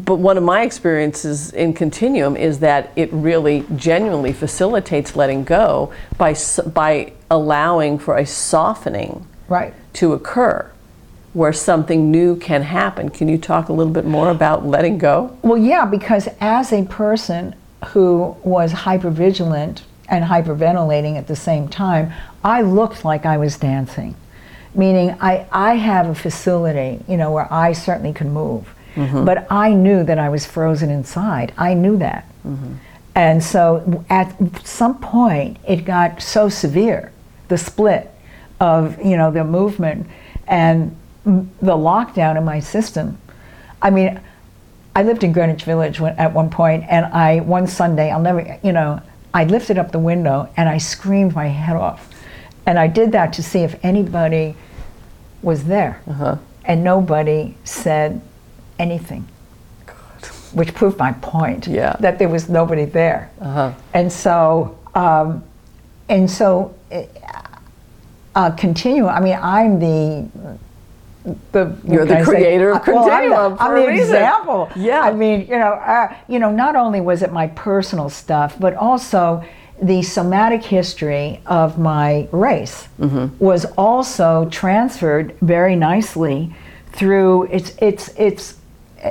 [0.05, 5.93] But one of my experiences in Continuum is that it really genuinely facilitates letting go
[6.17, 6.35] by
[6.73, 10.71] by allowing for a softening right to occur
[11.33, 13.09] where something new can happen.
[13.09, 15.37] Can you talk a little bit more about letting go?
[15.41, 17.55] Well, yeah, because as a person
[17.87, 22.11] who was hypervigilant and hyperventilating at the same time,
[22.43, 24.15] I looked like I was dancing.
[24.73, 28.73] Meaning, I, I have a facility, you know, where I certainly can move.
[28.95, 29.23] Mm-hmm.
[29.23, 31.53] but I knew that I was frozen inside.
[31.57, 32.27] I knew that.
[32.45, 32.73] Mm-hmm.
[33.15, 34.35] And so at
[34.65, 37.11] some point, it got so severe,
[37.49, 38.11] the split
[38.59, 40.07] of, you know, the movement
[40.47, 40.95] and
[41.25, 43.17] the lockdown in my system.
[43.81, 44.19] I mean,
[44.95, 48.57] I lived in Greenwich Village when, at one point, and I one Sunday, I'll never,
[48.63, 49.01] you know,
[49.33, 52.09] I lifted up the window and I screamed my head off,
[52.65, 54.55] and I did that to see if anybody
[55.41, 56.35] was there, Uh-huh.
[56.65, 58.21] and nobody said
[58.79, 59.25] anything,
[60.53, 61.95] which proved my point Yeah.
[61.99, 63.71] that there was nobody there, Uh-huh.
[63.93, 65.43] and so, um,
[66.09, 66.73] and so,
[68.35, 69.07] uh, continue.
[69.07, 70.25] I mean, I'm the
[71.51, 72.25] the You're the I say?
[72.25, 74.69] creator of Uh, well, I'm the- I'm the example.
[74.75, 75.01] Yeah.
[75.01, 78.73] I mean, you know, uh, you know, not only was it my personal stuff, but
[78.75, 79.43] also
[79.81, 82.87] the somatic history of my race
[83.39, 86.53] was also transferred very nicely
[86.91, 88.55] through it's it's it's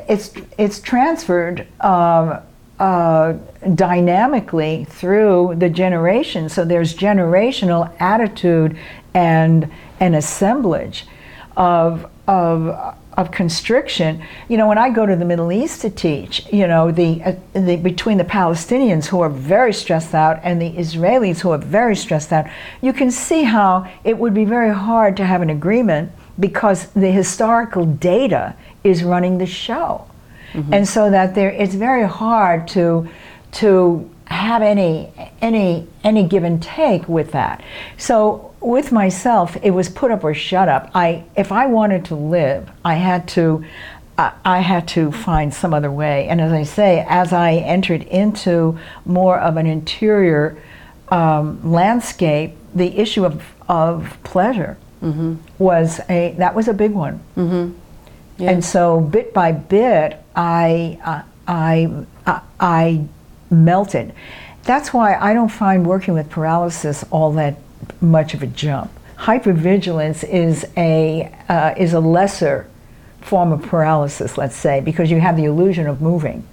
[0.08, 2.38] it's it's transferred um,
[2.78, 3.32] uh,
[3.74, 6.52] dynamically through the generations.
[6.52, 8.76] So there's generational attitude
[9.14, 11.06] and an assemblage
[11.58, 14.22] of of of constriction.
[14.48, 17.32] You know, when I go to the Middle East to teach, you know, the, uh,
[17.52, 21.96] the between the Palestinians who are very stressed out and the Israelis who are very
[21.96, 22.46] stressed out,
[22.80, 27.10] you can see how it would be very hard to have an agreement because the
[27.10, 28.54] historical data
[28.84, 30.06] is running the show.
[30.72, 33.08] And so that there it's very hard to
[33.52, 37.62] to have any any any give and take with that.
[37.96, 40.90] So with myself, it was put up or shut up.
[40.94, 43.64] I if I wanted to live, I had to
[44.16, 46.28] I I had to find some other way.
[46.28, 50.60] And as I say, as I entered into more of an interior
[51.08, 54.76] um, landscape, the issue of, of pleasure
[55.58, 57.22] was a that was a big one.
[58.38, 58.52] Yeah.
[58.52, 63.04] And so, bit by bit, I, uh, I, I, I
[63.50, 64.14] melted.
[64.62, 67.56] That's why I don't find working with paralysis all that
[68.00, 68.90] much of a jump.
[69.16, 72.68] Hypervigilance is a uh, is a lesser
[73.20, 76.46] form of paralysis, let's say, because you have the illusion of moving,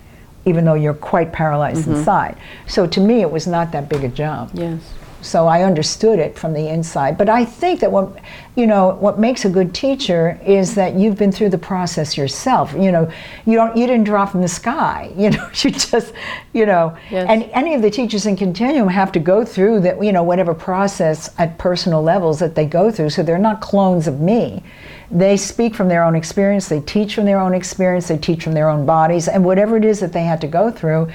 [0.46, 2.38] even though you're quite paralyzed inside.
[2.68, 4.52] So to me, it was not that big a jump.
[4.54, 4.82] Yes.
[5.22, 7.18] So I understood it from the inside.
[7.18, 8.16] But I think that what
[8.56, 12.74] you know what makes a good teacher is that you've been through the process yourself.
[12.74, 13.12] You know,
[13.46, 15.12] you don't you didn't drop from the sky.
[15.18, 16.14] You know, you just
[16.54, 16.96] you know.
[17.10, 17.28] Yes.
[17.28, 20.04] And any of the teachers in Continuum have to go through that.
[20.04, 23.10] You know, whatever process at personal levels that they go through.
[23.10, 24.62] So they're not clones of me.
[25.10, 26.68] They speak from their own experience.
[26.68, 28.08] They teach from their own experience.
[28.08, 30.72] They teach from their own bodies, and whatever it is that they had to go
[30.72, 31.12] through,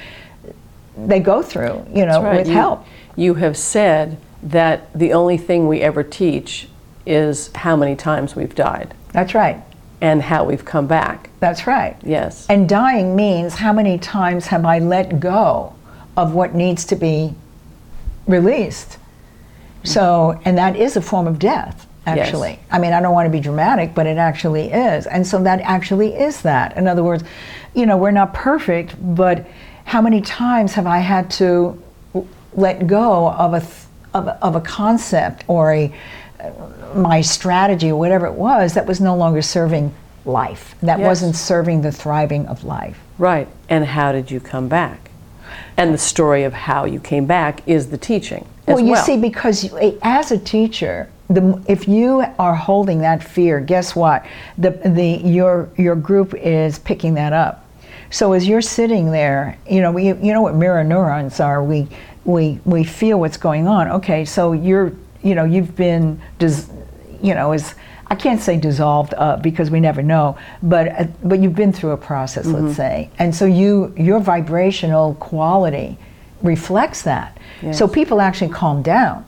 [0.96, 1.86] they go through.
[1.94, 2.38] You know, right.
[2.38, 2.86] with You- help.
[3.16, 6.68] You have said that the only thing we ever teach
[7.06, 9.62] is how many times we've died That's right.
[10.00, 11.30] and how we've come back.
[11.40, 11.96] That's right.
[12.02, 12.46] Yes.
[12.48, 15.74] And dying means how many times have I let go
[16.16, 17.34] of what needs to be
[18.26, 18.98] released?
[19.82, 22.60] So, and that is a form of death, actually.
[22.70, 25.06] I mean, I don't want to be dramatic, but it actually is.
[25.06, 26.76] And so that actually is that.
[26.76, 27.24] In other words,
[27.74, 29.46] you know, we're not perfect, but
[29.84, 31.82] how many times have I had to
[32.54, 33.72] let go of a, th-
[34.14, 35.92] of a, of a concept or a,
[36.94, 39.94] my strategy or whatever it was that was no longer serving
[40.24, 41.06] life, that Yes.
[41.06, 42.98] wasn't serving the thriving of life.
[43.18, 43.48] Right.
[43.68, 45.10] And how did you come back?
[45.76, 48.46] And the story of how you came back is the teaching.
[48.66, 49.04] As Well, you well.
[49.04, 54.26] see, because you, as a teacher, the, if you are holding that fear, guess what?
[54.58, 57.66] The, the, your, your group is picking that up.
[58.10, 61.62] So as you're sitting there, you know, we, you know what mirror neurons are.
[61.62, 61.86] We,
[62.24, 63.88] we, we feel what's going on.
[63.88, 64.92] Okay, so you're,
[65.22, 66.70] you know, you've been, dis,
[67.22, 67.74] you know, is
[68.10, 71.92] I can't say dissolved up because we never know, but uh, but you've been through
[71.92, 75.96] a process, let's say, and so you your vibrational quality
[76.42, 77.38] reflects that.
[77.72, 79.24] So people actually calm down.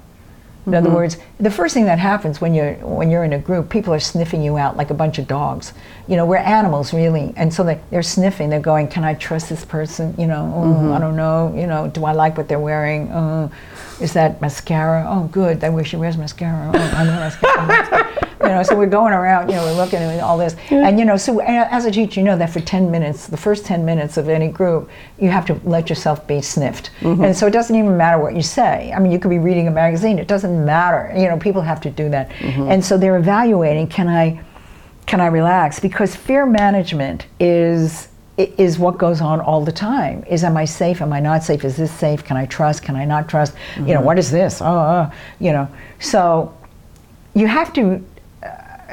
[0.66, 3.68] In other words, the first thing that happens when you're when you're in a group,
[3.68, 5.72] people are sniffing you out like a bunch of dogs.
[6.06, 8.48] You know, we're animals really, and so they, they're sniffing.
[8.48, 10.14] They're going, "Can I trust this person?
[10.16, 11.52] You know, oh, I don't know.
[11.56, 13.10] You know, do I like what they're wearing?
[13.10, 13.48] Uh,
[14.00, 15.04] is that mascara?
[15.08, 15.60] Oh, good.
[15.60, 16.70] That way she wears mascara.
[16.72, 18.28] Oh, I know mascara.
[18.42, 19.48] you know, so we're going around.
[19.48, 22.26] You know, we're looking at all this, and you know, so as a teacher, you
[22.26, 25.60] know that for ten minutes, the first ten minutes of any group, you have to
[25.64, 28.92] let yourself be sniffed, and so it doesn't even matter what you say.
[28.94, 31.12] I mean, you could be reading a magazine; it doesn't matter.
[31.16, 33.88] You know, people have to do that, and so they're evaluating.
[33.88, 34.42] Can I?
[35.06, 35.80] can I relax?
[35.80, 38.08] Because fear management is
[38.38, 40.24] is what goes on all the time.
[40.26, 41.02] Is am I safe?
[41.02, 41.64] Am I not safe?
[41.64, 42.24] Is this safe?
[42.24, 42.82] Can I trust?
[42.82, 43.54] Can I not trust?
[43.76, 44.62] You know, what is this?
[44.62, 45.68] Oh, uh, you know.
[46.00, 46.56] So
[47.34, 48.02] you have to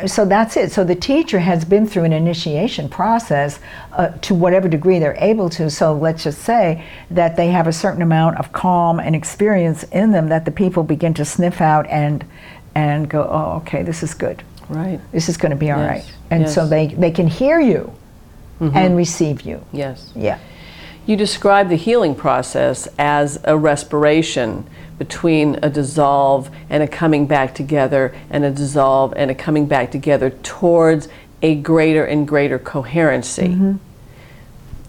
[0.07, 0.71] so that's it.
[0.71, 3.59] So the teacher has been through an initiation process
[3.93, 5.69] uh, to whatever degree they're able to.
[5.69, 10.11] So let's just say that they have a certain amount of calm and experience in
[10.11, 12.25] them that the people begin to sniff out and
[12.75, 14.43] and go, oh, okay, this is good.
[14.69, 14.99] Right.
[15.11, 16.15] This is going to be all Yes, right.
[16.29, 16.69] And so yes.
[16.71, 17.01] Mm-hmm.
[17.01, 17.93] they they can hear you
[18.59, 19.63] and receive you.
[19.71, 20.11] Yes.
[20.15, 20.37] Yeah.
[21.09, 27.55] You describe the healing process as a respiration between a dissolve and a coming back
[27.55, 31.07] together, and a dissolve and a coming back together towards
[31.41, 33.57] a greater and greater coherency.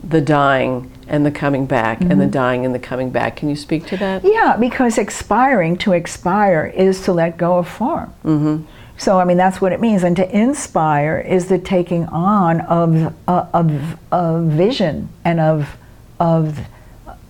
[0.05, 3.37] The dying and the coming back, and the dying and the coming back.
[3.37, 4.23] Can you speak to that?
[4.23, 8.13] Yeah, because expiring to expire is to let go of form.
[8.27, 8.65] Mm-hmm.
[8.99, 13.15] So I mean that's what it means, and to inspire is the taking on of
[13.27, 15.79] uh, of, of vision and of
[16.21, 16.61] of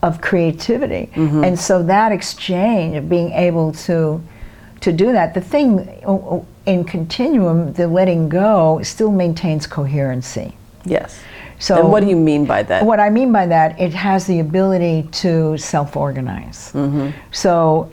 [0.03, 4.22] of creativity, and so that exchange of being able to
[4.80, 5.34] to do that.
[5.34, 10.57] The thing uh, uh, in continuum, the letting go still maintains coherency.
[10.84, 11.20] Yes.
[11.59, 12.84] So and what do you mean by that?
[12.84, 16.72] what I mean by that, it has the ability to self-organize.
[17.32, 17.93] So,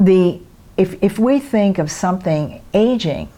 [0.00, 0.40] the
[0.76, 3.28] if if we think of something aging,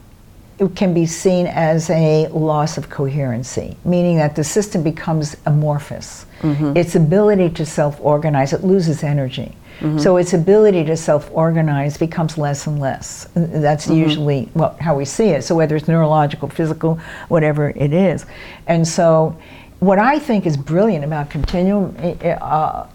[0.58, 6.26] it can be seen as a loss of coherency, meaning that the system becomes amorphous.
[6.40, 6.76] Mm-hmm.
[6.76, 9.54] Its ability to self-organize, it loses energy.
[9.80, 9.98] Mm-hmm.
[9.98, 13.28] So its ability to self-organize becomes less and less.
[13.34, 13.94] That's mm-hmm.
[13.94, 15.42] usually well, how we see it.
[15.44, 16.98] So whether it's neurological, physical,
[17.28, 18.26] whatever it is,
[18.66, 19.38] and so
[19.78, 21.94] what I think is brilliant about continuum.
[21.98, 22.88] Eh, eh, uh,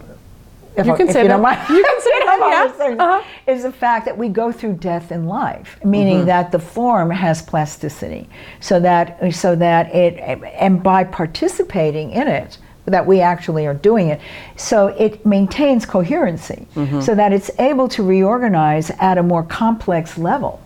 [0.76, 1.68] if You can if say you don't that.
[1.68, 1.76] mind.
[1.78, 3.04] You can say that, yeah.
[3.04, 3.22] Uh-huh.
[3.46, 6.26] Is the fact that we go through death in life, meaning Mm-hmm.
[6.26, 8.28] that the form has plasticity,
[8.60, 10.18] so that so that it
[10.58, 14.20] and by participating in it, that we actually are doing it,
[14.56, 17.00] so it maintains coherency, Mm-hmm.
[17.00, 20.60] so that it's able to reorganize at a more complex level.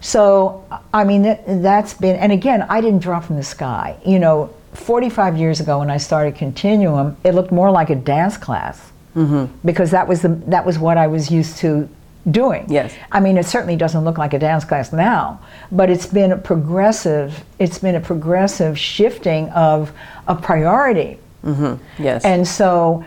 [0.00, 0.64] So,
[0.94, 3.96] I mean, that, that's been, and again, I didn't drop from the sky.
[4.06, 8.36] You know, 45 years ago when I started Continuum, it looked more like a dance
[8.36, 9.46] class Mm-hmm.
[9.66, 11.88] because that was the that was what I was used to
[12.30, 12.66] doing.
[12.68, 12.94] Yes.
[13.10, 15.40] I mean, it certainly doesn't look like a dance class now,
[15.72, 17.44] but it's been a progressive.
[17.58, 19.92] It's been a progressive shifting of
[20.26, 21.18] a priority.
[21.44, 22.02] Mm-hmm.
[22.02, 22.24] yes.
[22.24, 23.04] And so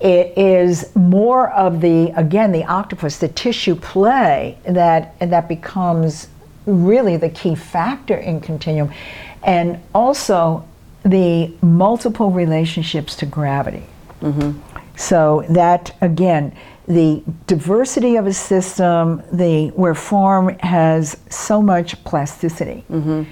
[0.00, 6.28] it is more of the again the octopus, the tissue play that and that becomes
[6.66, 8.92] really the key factor in continuum,
[9.42, 10.66] and also
[11.02, 13.84] the multiple relationships to gravity.
[14.20, 14.69] Mm-hmm.
[15.00, 16.54] So that again,
[16.86, 23.22] the diversity of a system, the where form has so much plasticity, mm-hmm.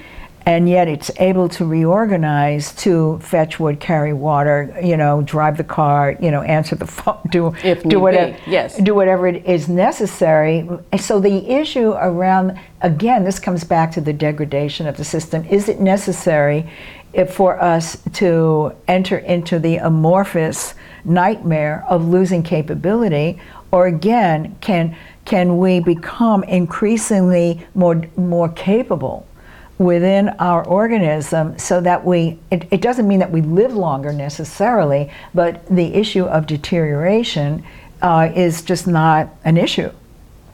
[0.47, 5.65] and yet it's able to reorganize to fetch wood, carry water, you know, drive the
[5.65, 8.79] car, you know, answer the phone, do If do be, whatever, yes.
[8.79, 10.67] do whatever it is necessary.
[10.99, 15.45] So the issue around again, this comes back to the degradation of the system.
[15.45, 16.71] Is it necessary
[17.29, 20.75] for us to enter into the amorphous
[21.09, 23.41] nightmare of losing capability,
[23.71, 29.27] or again, can can we become increasingly more more capable?
[29.79, 35.09] within our organism so that we it, it doesn't mean that we live longer necessarily
[35.35, 37.65] but the issue of deterioration
[38.03, 39.91] uh, is just not an issue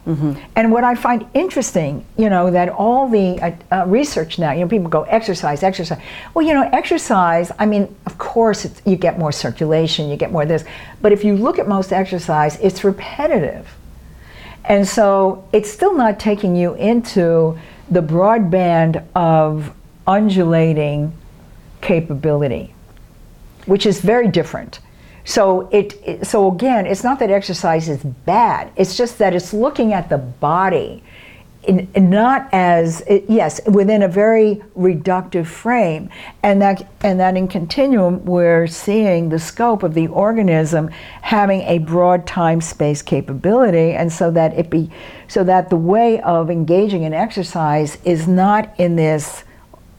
[0.07, 4.61] and what I find interesting, you know, that all the uh, uh, research now, you
[4.61, 5.99] know, people go exercise, exercise.
[6.35, 7.51] Well, you know, exercise.
[7.59, 10.65] I mean, of course, you get more circulation, you get more this,
[11.01, 13.67] but if you look at most exercise, it's repetitive,
[14.65, 17.59] and so it's still not taking you into
[17.91, 19.75] the broadband of
[20.07, 21.13] undulating
[21.81, 22.75] capability
[23.67, 24.81] which is very different.
[25.25, 28.71] So it, so again, it's not that exercise is bad.
[28.77, 31.03] It's just that it's looking at the body,
[31.67, 36.11] in, in not as it, yes within a very reductive frame,
[36.43, 40.89] and that and that in continuum we're seeing the scope of the organism
[41.23, 44.91] having a broad time space capability, and so that it be
[45.27, 49.44] so that the way of engaging in exercise is not in this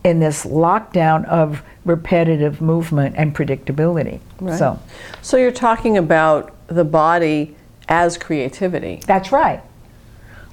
[0.05, 4.19] in this lockdown of repetitive movement and predictability.
[4.39, 4.57] Right.
[4.57, 4.79] So
[5.21, 7.55] so you're talking about the body
[7.89, 9.01] as creativity.
[9.05, 9.61] that's right.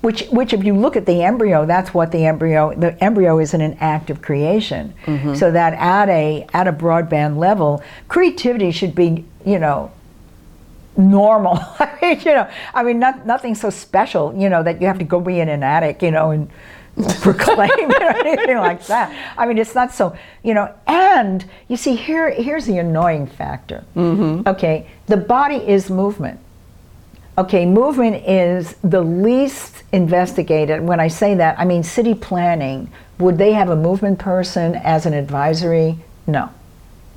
[0.02, 2.74] Which, which, if you look at the embryo, that's what the embryo.
[2.74, 4.94] The embryo is in an act of creation.
[5.06, 5.36] Mm-hmm.
[5.36, 9.92] So that at a at a broadband level, creativity should be, you know,
[10.96, 11.56] normal.
[11.78, 14.98] I mean, you know, I mean, not, nothing so special, you know, that you have
[14.98, 16.50] to go be in an attic, you know, and
[17.20, 19.34] proclaim it or anything like that.
[19.38, 20.72] I mean, it's not so, you know.
[20.86, 23.84] And you see, here here's the annoying factor.
[23.96, 24.48] Mm-hmm.
[24.48, 26.38] Okay, the body is movement.
[27.38, 30.82] Okay, movement is the least investigated.
[30.82, 32.92] When I say that, I mean city planning.
[33.18, 35.98] Would they have a movement person as an advisory?
[36.26, 36.50] No.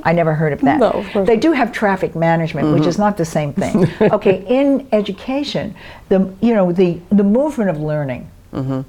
[0.03, 0.79] I never heard of that.
[0.79, 3.03] No, they do have traffic management, which is mm-hmm.
[3.03, 3.89] not the same thing.
[4.11, 5.73] okay, in education,
[6.09, 8.29] the you know the the movement of learning.
[8.53, 8.81] Mm-hmm.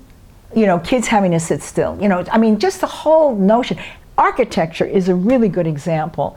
[0.55, 1.99] You know, kids having to sit still.
[2.01, 3.79] You know, I mean, just the whole notion.
[4.17, 6.37] Architecture is a really good example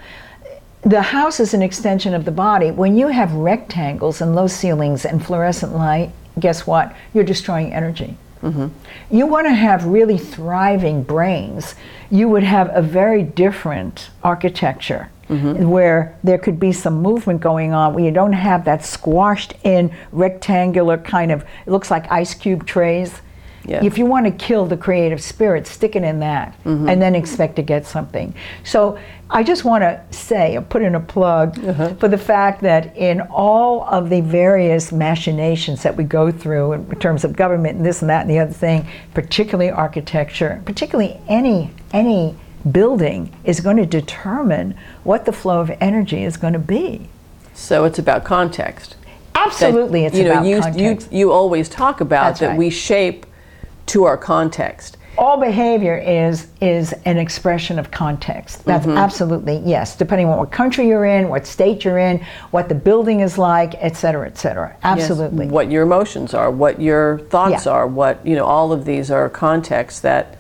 [0.84, 2.72] the house is an extension of the body.
[2.72, 6.95] When you have rectangles and low ceilings and fluorescent light, guess what?
[7.14, 8.16] You're destroying energy.
[8.41, 8.68] Mm-hmm.
[9.16, 11.76] You want to have really thriving brains,
[12.10, 15.10] you would have a very different architecture.
[15.30, 15.70] Mm-hmm.
[15.70, 19.95] Where there could be some movement going on, where you don't have that squashed in
[20.12, 23.22] rectangular kind of, it looks like ice cube trays.
[23.70, 23.84] Yeah.
[23.84, 26.89] If you want to kill the creative spirit, stick it in that mm-hmm.
[26.89, 28.34] and then expect to get something.
[28.63, 28.97] So
[29.30, 31.93] I just want to say, put in a plug uh-huh.
[31.95, 36.99] for the fact that in all of the various machinations that we go through in
[36.99, 41.72] terms of government and this and that and the other thing, particularly architecture, particularly any
[41.93, 42.36] any
[42.72, 47.07] building is going to determine what the flow of energy is going to be.
[47.53, 48.95] So it's about context.
[49.34, 51.11] That, Absolutely, it's you know, about you, context.
[51.11, 52.57] You, you always talk about That's that right.
[52.57, 53.26] we shape
[53.90, 54.98] to our context.
[55.18, 58.64] all behavior is is an expression of context.
[58.64, 62.76] That's absolutely yes, depending on what country you're in, what state you're in, what the
[62.76, 64.70] building is like, et cetera, et cetera.
[64.70, 65.48] Yes, Absolutely.
[65.48, 67.74] What your emotions are, what your thoughts Yeah.
[67.74, 70.38] are, what, you know, all of these are contexts that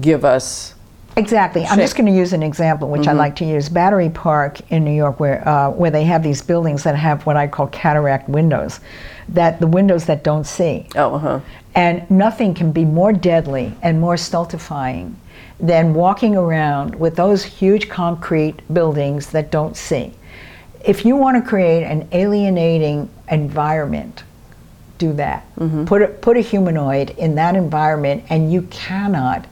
[0.00, 0.74] give us.
[1.16, 1.64] Exactly.
[1.66, 3.68] I'm just going to use an example, which I like to use.
[3.68, 7.36] Battery Park in New York, where uh, where they have these buildings that have what
[7.36, 8.80] I call cataract windows,
[9.28, 10.86] that the windows that don't see.
[10.94, 11.40] Oh, uh huh.
[11.80, 15.16] And nothing can be more deadly and more stultifying
[15.58, 20.12] than walking around with those huge concrete buildings that don't see.
[20.84, 24.24] If you want to create an alienating environment,
[24.98, 25.46] do that.
[25.86, 29.46] Put, a, put a humanoid in that environment, and you cannot,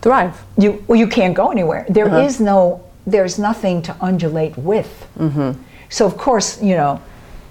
[0.00, 0.44] Thrive.
[0.56, 1.86] you, well, you can't go anywhere.
[1.88, 2.44] There is Uh-huh.
[2.44, 5.08] no, there's nothing to undulate with.
[5.88, 7.00] So, of course, you know,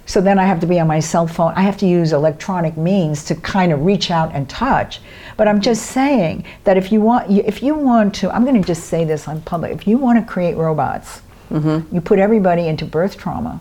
[0.05, 1.53] so then I have to be on my cell phone.
[1.55, 5.01] I have to use electronic means to kind of reach out and touch.
[5.35, 8.65] But I'm just saying that if you want, if you want to, I'm going to
[8.65, 9.71] just say this on public.
[9.71, 11.93] If you want to create robots, mm-hmm.
[11.93, 13.59] you put everybody into birth trauma,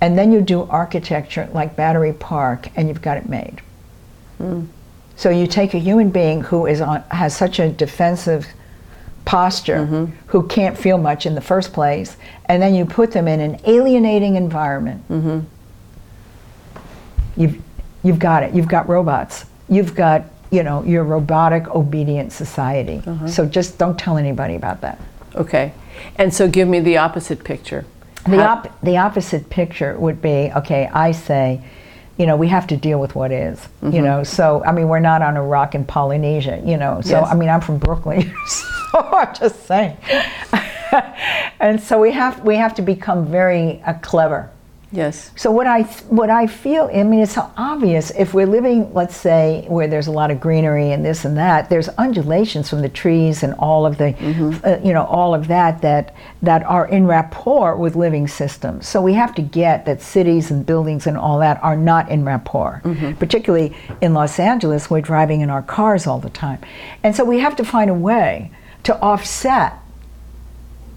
[0.00, 3.60] and then you do architecture like Battery Park, and you've got it made.
[4.38, 4.66] Hmm.
[5.16, 8.46] So you take a human being who is on, has such a defensive
[9.24, 10.16] posture, mm-hmm.
[10.26, 12.16] who can't feel much in the first place,
[12.46, 15.08] and then you put them in an alienating environment.
[15.08, 15.40] Mm-hmm.
[17.36, 17.60] You've
[18.02, 18.54] you've got it.
[18.54, 19.44] You've got robots.
[19.68, 23.02] You've got you know your robotic obedient society.
[23.28, 25.00] So just don't tell anybody about that.
[25.34, 25.72] Okay.
[26.16, 27.84] And so give me the opposite picture.
[28.26, 31.60] The, op- the opposite picture would be okay, I say,
[32.18, 34.22] you know, we have to deal with what is, you know.
[34.22, 37.00] So, I mean, we're not on a rock in Polynesia, you know.
[37.00, 37.28] So, Yes.
[37.32, 39.96] I mean, I'm from Brooklyn, so I'm just saying.
[41.60, 44.50] and so we have we have to become very uh, clever.
[44.92, 45.30] Yes.
[45.36, 48.10] So what I what I feel, I mean, it's so obvious.
[48.10, 51.70] If we're living, let's say, where there's a lot of greenery and this and that,
[51.70, 54.14] there's undulations from the trees and all of the,
[54.64, 58.86] uh, you know, all of that that that are in rapport with living systems.
[58.86, 62.24] So we have to get that cities and buildings and all that are not in
[62.24, 62.82] rapport.
[63.18, 66.58] Particularly in Los Angeles, we're driving in our cars all the time,
[67.02, 68.50] and so we have to find a way
[68.82, 69.78] to offset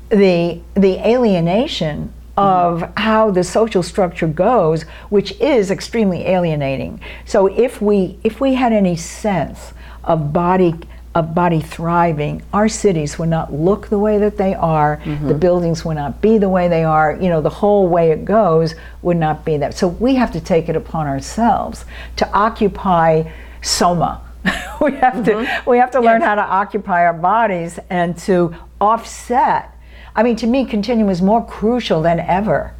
[0.09, 6.99] the the alienation of how the social structure goes, which is extremely alienating.
[7.25, 9.73] So if we if we had any sense
[10.03, 10.75] of body
[11.15, 15.29] of body thriving, our cities would not look the way that they are, mm-hmm.
[15.29, 18.25] the buildings would not be the way they are, you know, the whole way it
[18.25, 19.73] goes would not be that.
[19.73, 21.85] So we have to take it upon ourselves
[22.17, 23.31] to occupy
[23.61, 24.21] soma.
[24.81, 25.69] we have to mm-hmm.
[25.69, 29.74] we have to learn how to occupy our bodies and to offset
[30.15, 32.73] I mean, to me, continuum is more crucial than ever.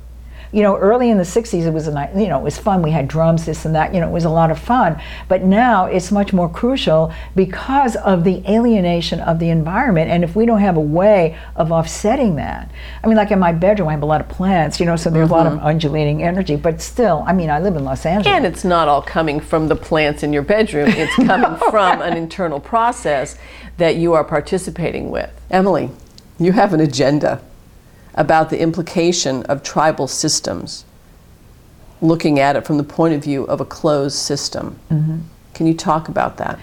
[0.52, 2.82] You know, early in the '60s, it was a ni- you know it was fun.
[2.82, 3.94] We had drums, this and that.
[3.94, 5.02] You know, it was a lot of fun.
[5.28, 10.12] But now it's much more crucial because of the alienation of the environment.
[10.12, 12.72] And if we don't have a way of offsetting that,
[13.04, 14.80] I mean, like in my bedroom, I have a lot of plants.
[14.80, 15.66] You know, so there's a lot of mm-hmm.
[15.66, 16.56] undulating energy.
[16.56, 18.34] But still, I mean, I live in Los Angeles.
[18.34, 22.16] And it's not all coming from the plants in your bedroom, it's coming from an
[22.16, 23.38] internal process
[23.78, 25.30] that you are participating with.
[25.52, 25.90] Emilie,
[26.40, 27.42] you have an agenda
[28.16, 30.86] about the implication of tribal systems,
[32.02, 34.80] looking at it from the point of view of a closed system.
[35.54, 36.60] Can you talk about that?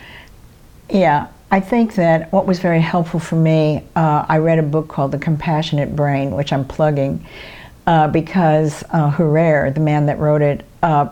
[0.90, 4.88] Yeah, I think that what was very helpful for me, uh, I read a book
[4.88, 7.26] called The Compassionate Brain, which I'm plugging,
[7.86, 11.08] uh, because uh, Herrera, the man that wrote it, uh,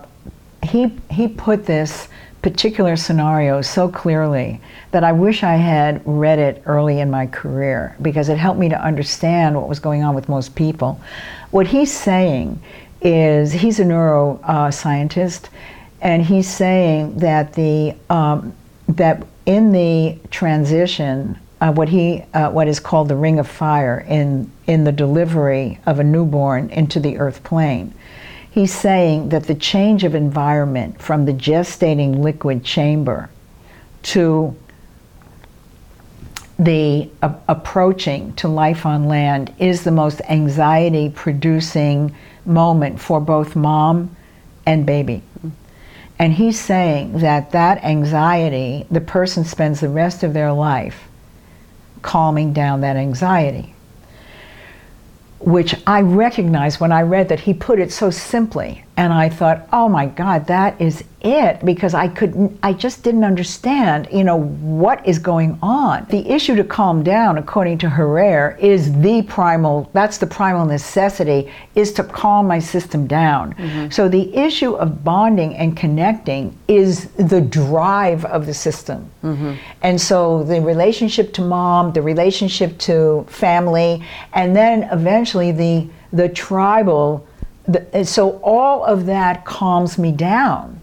[0.63, 2.09] he he put this
[2.43, 4.61] particular scenario so clearly
[4.93, 8.69] that I wish I had read it early in my career because it helped me
[8.71, 11.01] to understand what was going on with most people.
[11.51, 12.61] What he's saying
[13.03, 15.49] is he's a neuroscientist,
[16.01, 18.55] and he's saying that the um,
[18.89, 24.05] that in the transition, uh, what he uh, what is called the ring of fire
[24.09, 27.95] in in the delivery of a newborn into the earth plane
[28.51, 33.31] he's saying that the change of environment from the gestating liquid chamber
[34.03, 34.57] to
[36.59, 37.09] the
[37.49, 44.15] approaching to life on land is the most anxiety producing moment for both mom
[44.67, 45.23] and baby.
[46.19, 51.09] And he's saying that that anxiety, the person spends the rest of their life
[52.03, 53.75] calming down that anxiety
[55.41, 58.85] which I recognized when I read that he put it so simply.
[59.01, 63.25] And I thought, oh my God, that is it because I couldn't, I just didn't
[63.25, 66.07] understand, you know, what is going on.
[66.11, 71.51] The issue to calm down, according to Herrera, is the primal, that's the primal necessity,
[71.75, 73.55] is to calm my system down.
[73.55, 73.89] Mm-hmm.
[73.89, 79.11] So the issue of bonding and connecting is the drive of the system.
[79.25, 79.55] Mm-hmm.
[79.81, 86.29] And so the relationship to mom, the relationship to family, and then eventually the the
[86.29, 87.25] tribal
[87.73, 90.81] the, so all of that calms me down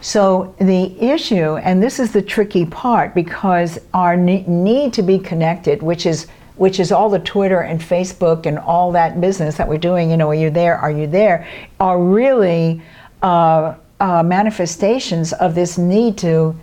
[0.00, 5.18] so the issue, and this is the tricky part, because our ne- need to be
[5.18, 6.26] connected, which is
[6.56, 10.10] which is all the Twitter and Facebook and all that business that we're doing.
[10.10, 10.78] You know, are you there?
[10.78, 11.46] Are you there?
[11.80, 12.80] Are really
[13.22, 16.54] uh, uh, manifestations of this need to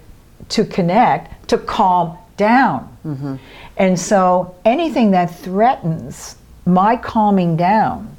[0.50, 2.96] to connect, to calm down.
[3.06, 3.36] Mm-hmm.
[3.78, 8.13] And so anything that threatens my calming down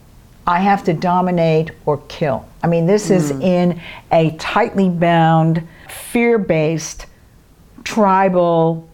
[0.46, 2.46] I have to dominate or kill.
[2.62, 3.16] I mean, this mm.
[3.16, 3.80] is in
[4.12, 7.06] a tightly bound, fear based,
[7.84, 8.88] tribal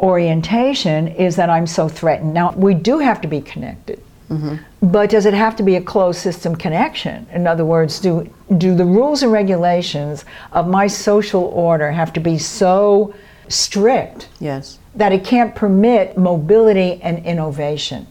[0.00, 2.34] orientation is that I'm so threatened.
[2.34, 4.02] Now, we do have to be connected.
[4.28, 4.56] Mm-hmm.
[4.90, 7.26] But does it have to be a closed system connection?
[7.32, 12.20] In other words, do, do the rules and regulations of my social order have to
[12.20, 13.14] be so
[13.48, 14.78] strict yes.
[14.94, 18.06] that it can't permit mobility and innovation?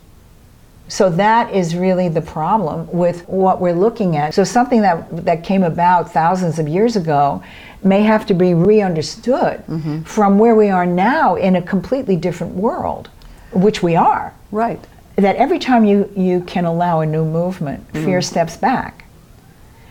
[0.94, 4.36] So that is really the problem with what we're looking at.
[4.36, 7.42] So something that that came about thousands of years ago
[7.84, 10.04] may have to be re-understood mm-hmm.
[10.04, 13.10] from where we are now in a completely different world,
[13.54, 14.36] which we are.
[14.52, 14.80] Right.
[15.16, 18.06] That every time you, you can allow a new movement, mm-hmm.
[18.06, 19.06] fear steps back.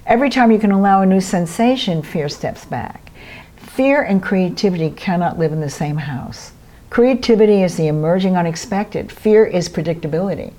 [0.07, 3.11] Every time you can allow a new sensation, fear steps back.
[3.57, 6.53] Fear and creativity cannot live in the same house.
[6.91, 9.11] Creativity is the emerging unexpected.
[9.11, 10.53] Fear is predictability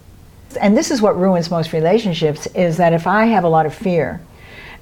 [0.58, 3.74] and this is what ruins most relationships is that if I have a lot of
[3.74, 4.22] fear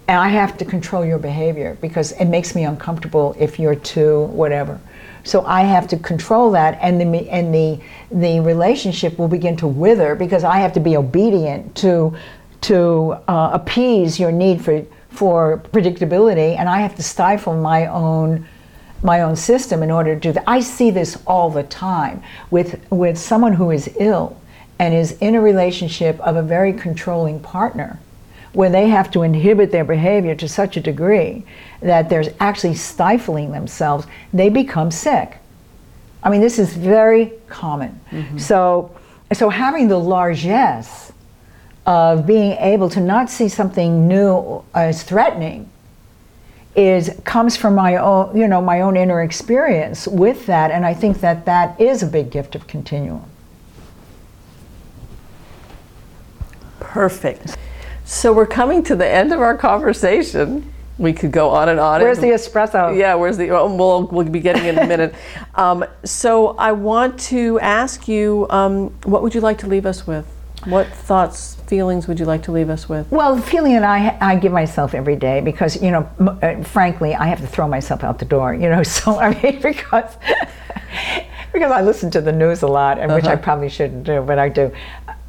[0.07, 4.25] and I have to control your behavior because it makes me uncomfortable if you're too
[4.25, 4.79] whatever.
[5.23, 7.79] So I have to control that and the and the
[8.11, 12.15] the relationship will begin to wither because I have to be obedient to
[12.61, 18.47] to uh, appease your need for for predictability and I have to stifle my own
[19.03, 20.43] my own system in order to do that.
[20.47, 24.40] I see this all the time with with someone who is ill
[24.81, 27.99] and is in a relationship of a very controlling partner
[28.53, 31.43] where they have to inhibit their behavior to such a degree
[31.81, 35.37] that they're actually stifling themselves, they become sick.
[36.23, 38.01] I mean, this is very common.
[38.09, 38.39] Mm-hmm.
[38.39, 38.97] So,
[39.31, 41.11] so having the largesse
[41.85, 45.69] of being able to not see something new as threatening
[46.75, 50.95] is comes from my own, you know, my own inner experience with that, and I
[50.95, 53.30] think that that is a big gift of continuum.
[56.91, 57.57] Perfect.
[58.03, 60.73] So we're coming to the end of our conversation.
[60.97, 62.01] We could go on and on.
[62.01, 62.95] Where's the espresso?
[62.97, 63.49] Yeah, where's the?
[63.51, 65.15] Oh, we'll we'll be getting in a minute.
[65.55, 70.05] um, so I want to ask you, um, what would you like to leave us
[70.05, 70.27] with?
[70.65, 73.09] What thoughts, feelings would you like to leave us with?
[73.09, 77.15] Well, the feeling that I, I give myself every day because, you know, uh, frankly,
[77.15, 80.17] I have to throw myself out the door, you know, so I mean, because,
[81.53, 83.15] because I listen to the news a lot, and uh-huh.
[83.15, 83.41] which I uh-huh.
[83.41, 84.71] probably shouldn't do, but I do.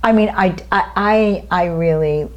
[0.02, 2.28] I mean, I, I, I really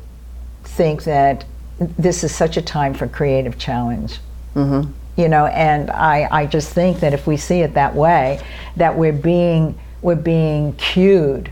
[0.63, 1.45] think that
[1.79, 4.19] this is such a time for creative challenge.
[4.55, 4.91] Mm-hmm.
[5.17, 8.41] You know, and I, I just think that if we see it that way,
[8.75, 11.49] that we're being we're being cued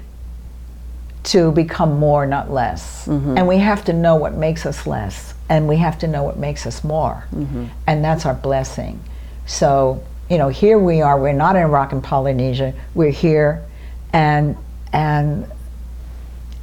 [1.23, 3.07] to become more, not less.
[3.07, 3.37] Mm-hmm.
[3.37, 6.37] And we have to know what makes us less, and we have to know what
[6.37, 7.67] makes us more, mm-hmm.
[7.87, 8.99] and that's our blessing.
[9.45, 11.19] So, you know, here we are.
[11.19, 12.73] We're not in Iraq and Polynesia.
[12.93, 13.63] We're here,
[14.11, 14.57] and
[14.91, 15.49] and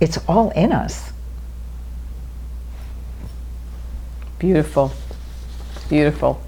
[0.00, 1.12] it's all in us.
[4.38, 4.92] Beautiful.
[5.88, 6.42] Beautiful.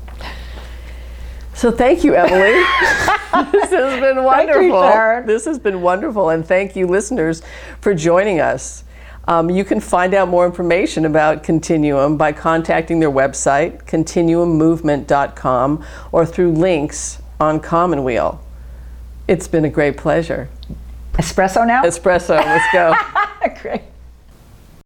[1.55, 2.32] So thank you, Emilie.
[3.53, 4.82] this has been wonderful.
[4.82, 5.26] Sharon.
[5.26, 7.42] This has been wonderful, and thank you, listeners,
[7.80, 8.84] for joining us.
[9.28, 16.26] Um, you can find out more information about Continuum by contacting their website, continuummovement.com, or
[16.26, 18.44] through links on Commonweal.
[19.28, 20.48] It's been a great pleasure.
[21.18, 21.82] Espresso now?
[21.84, 22.94] Espresso, let's go.
[23.62, 23.91] Great.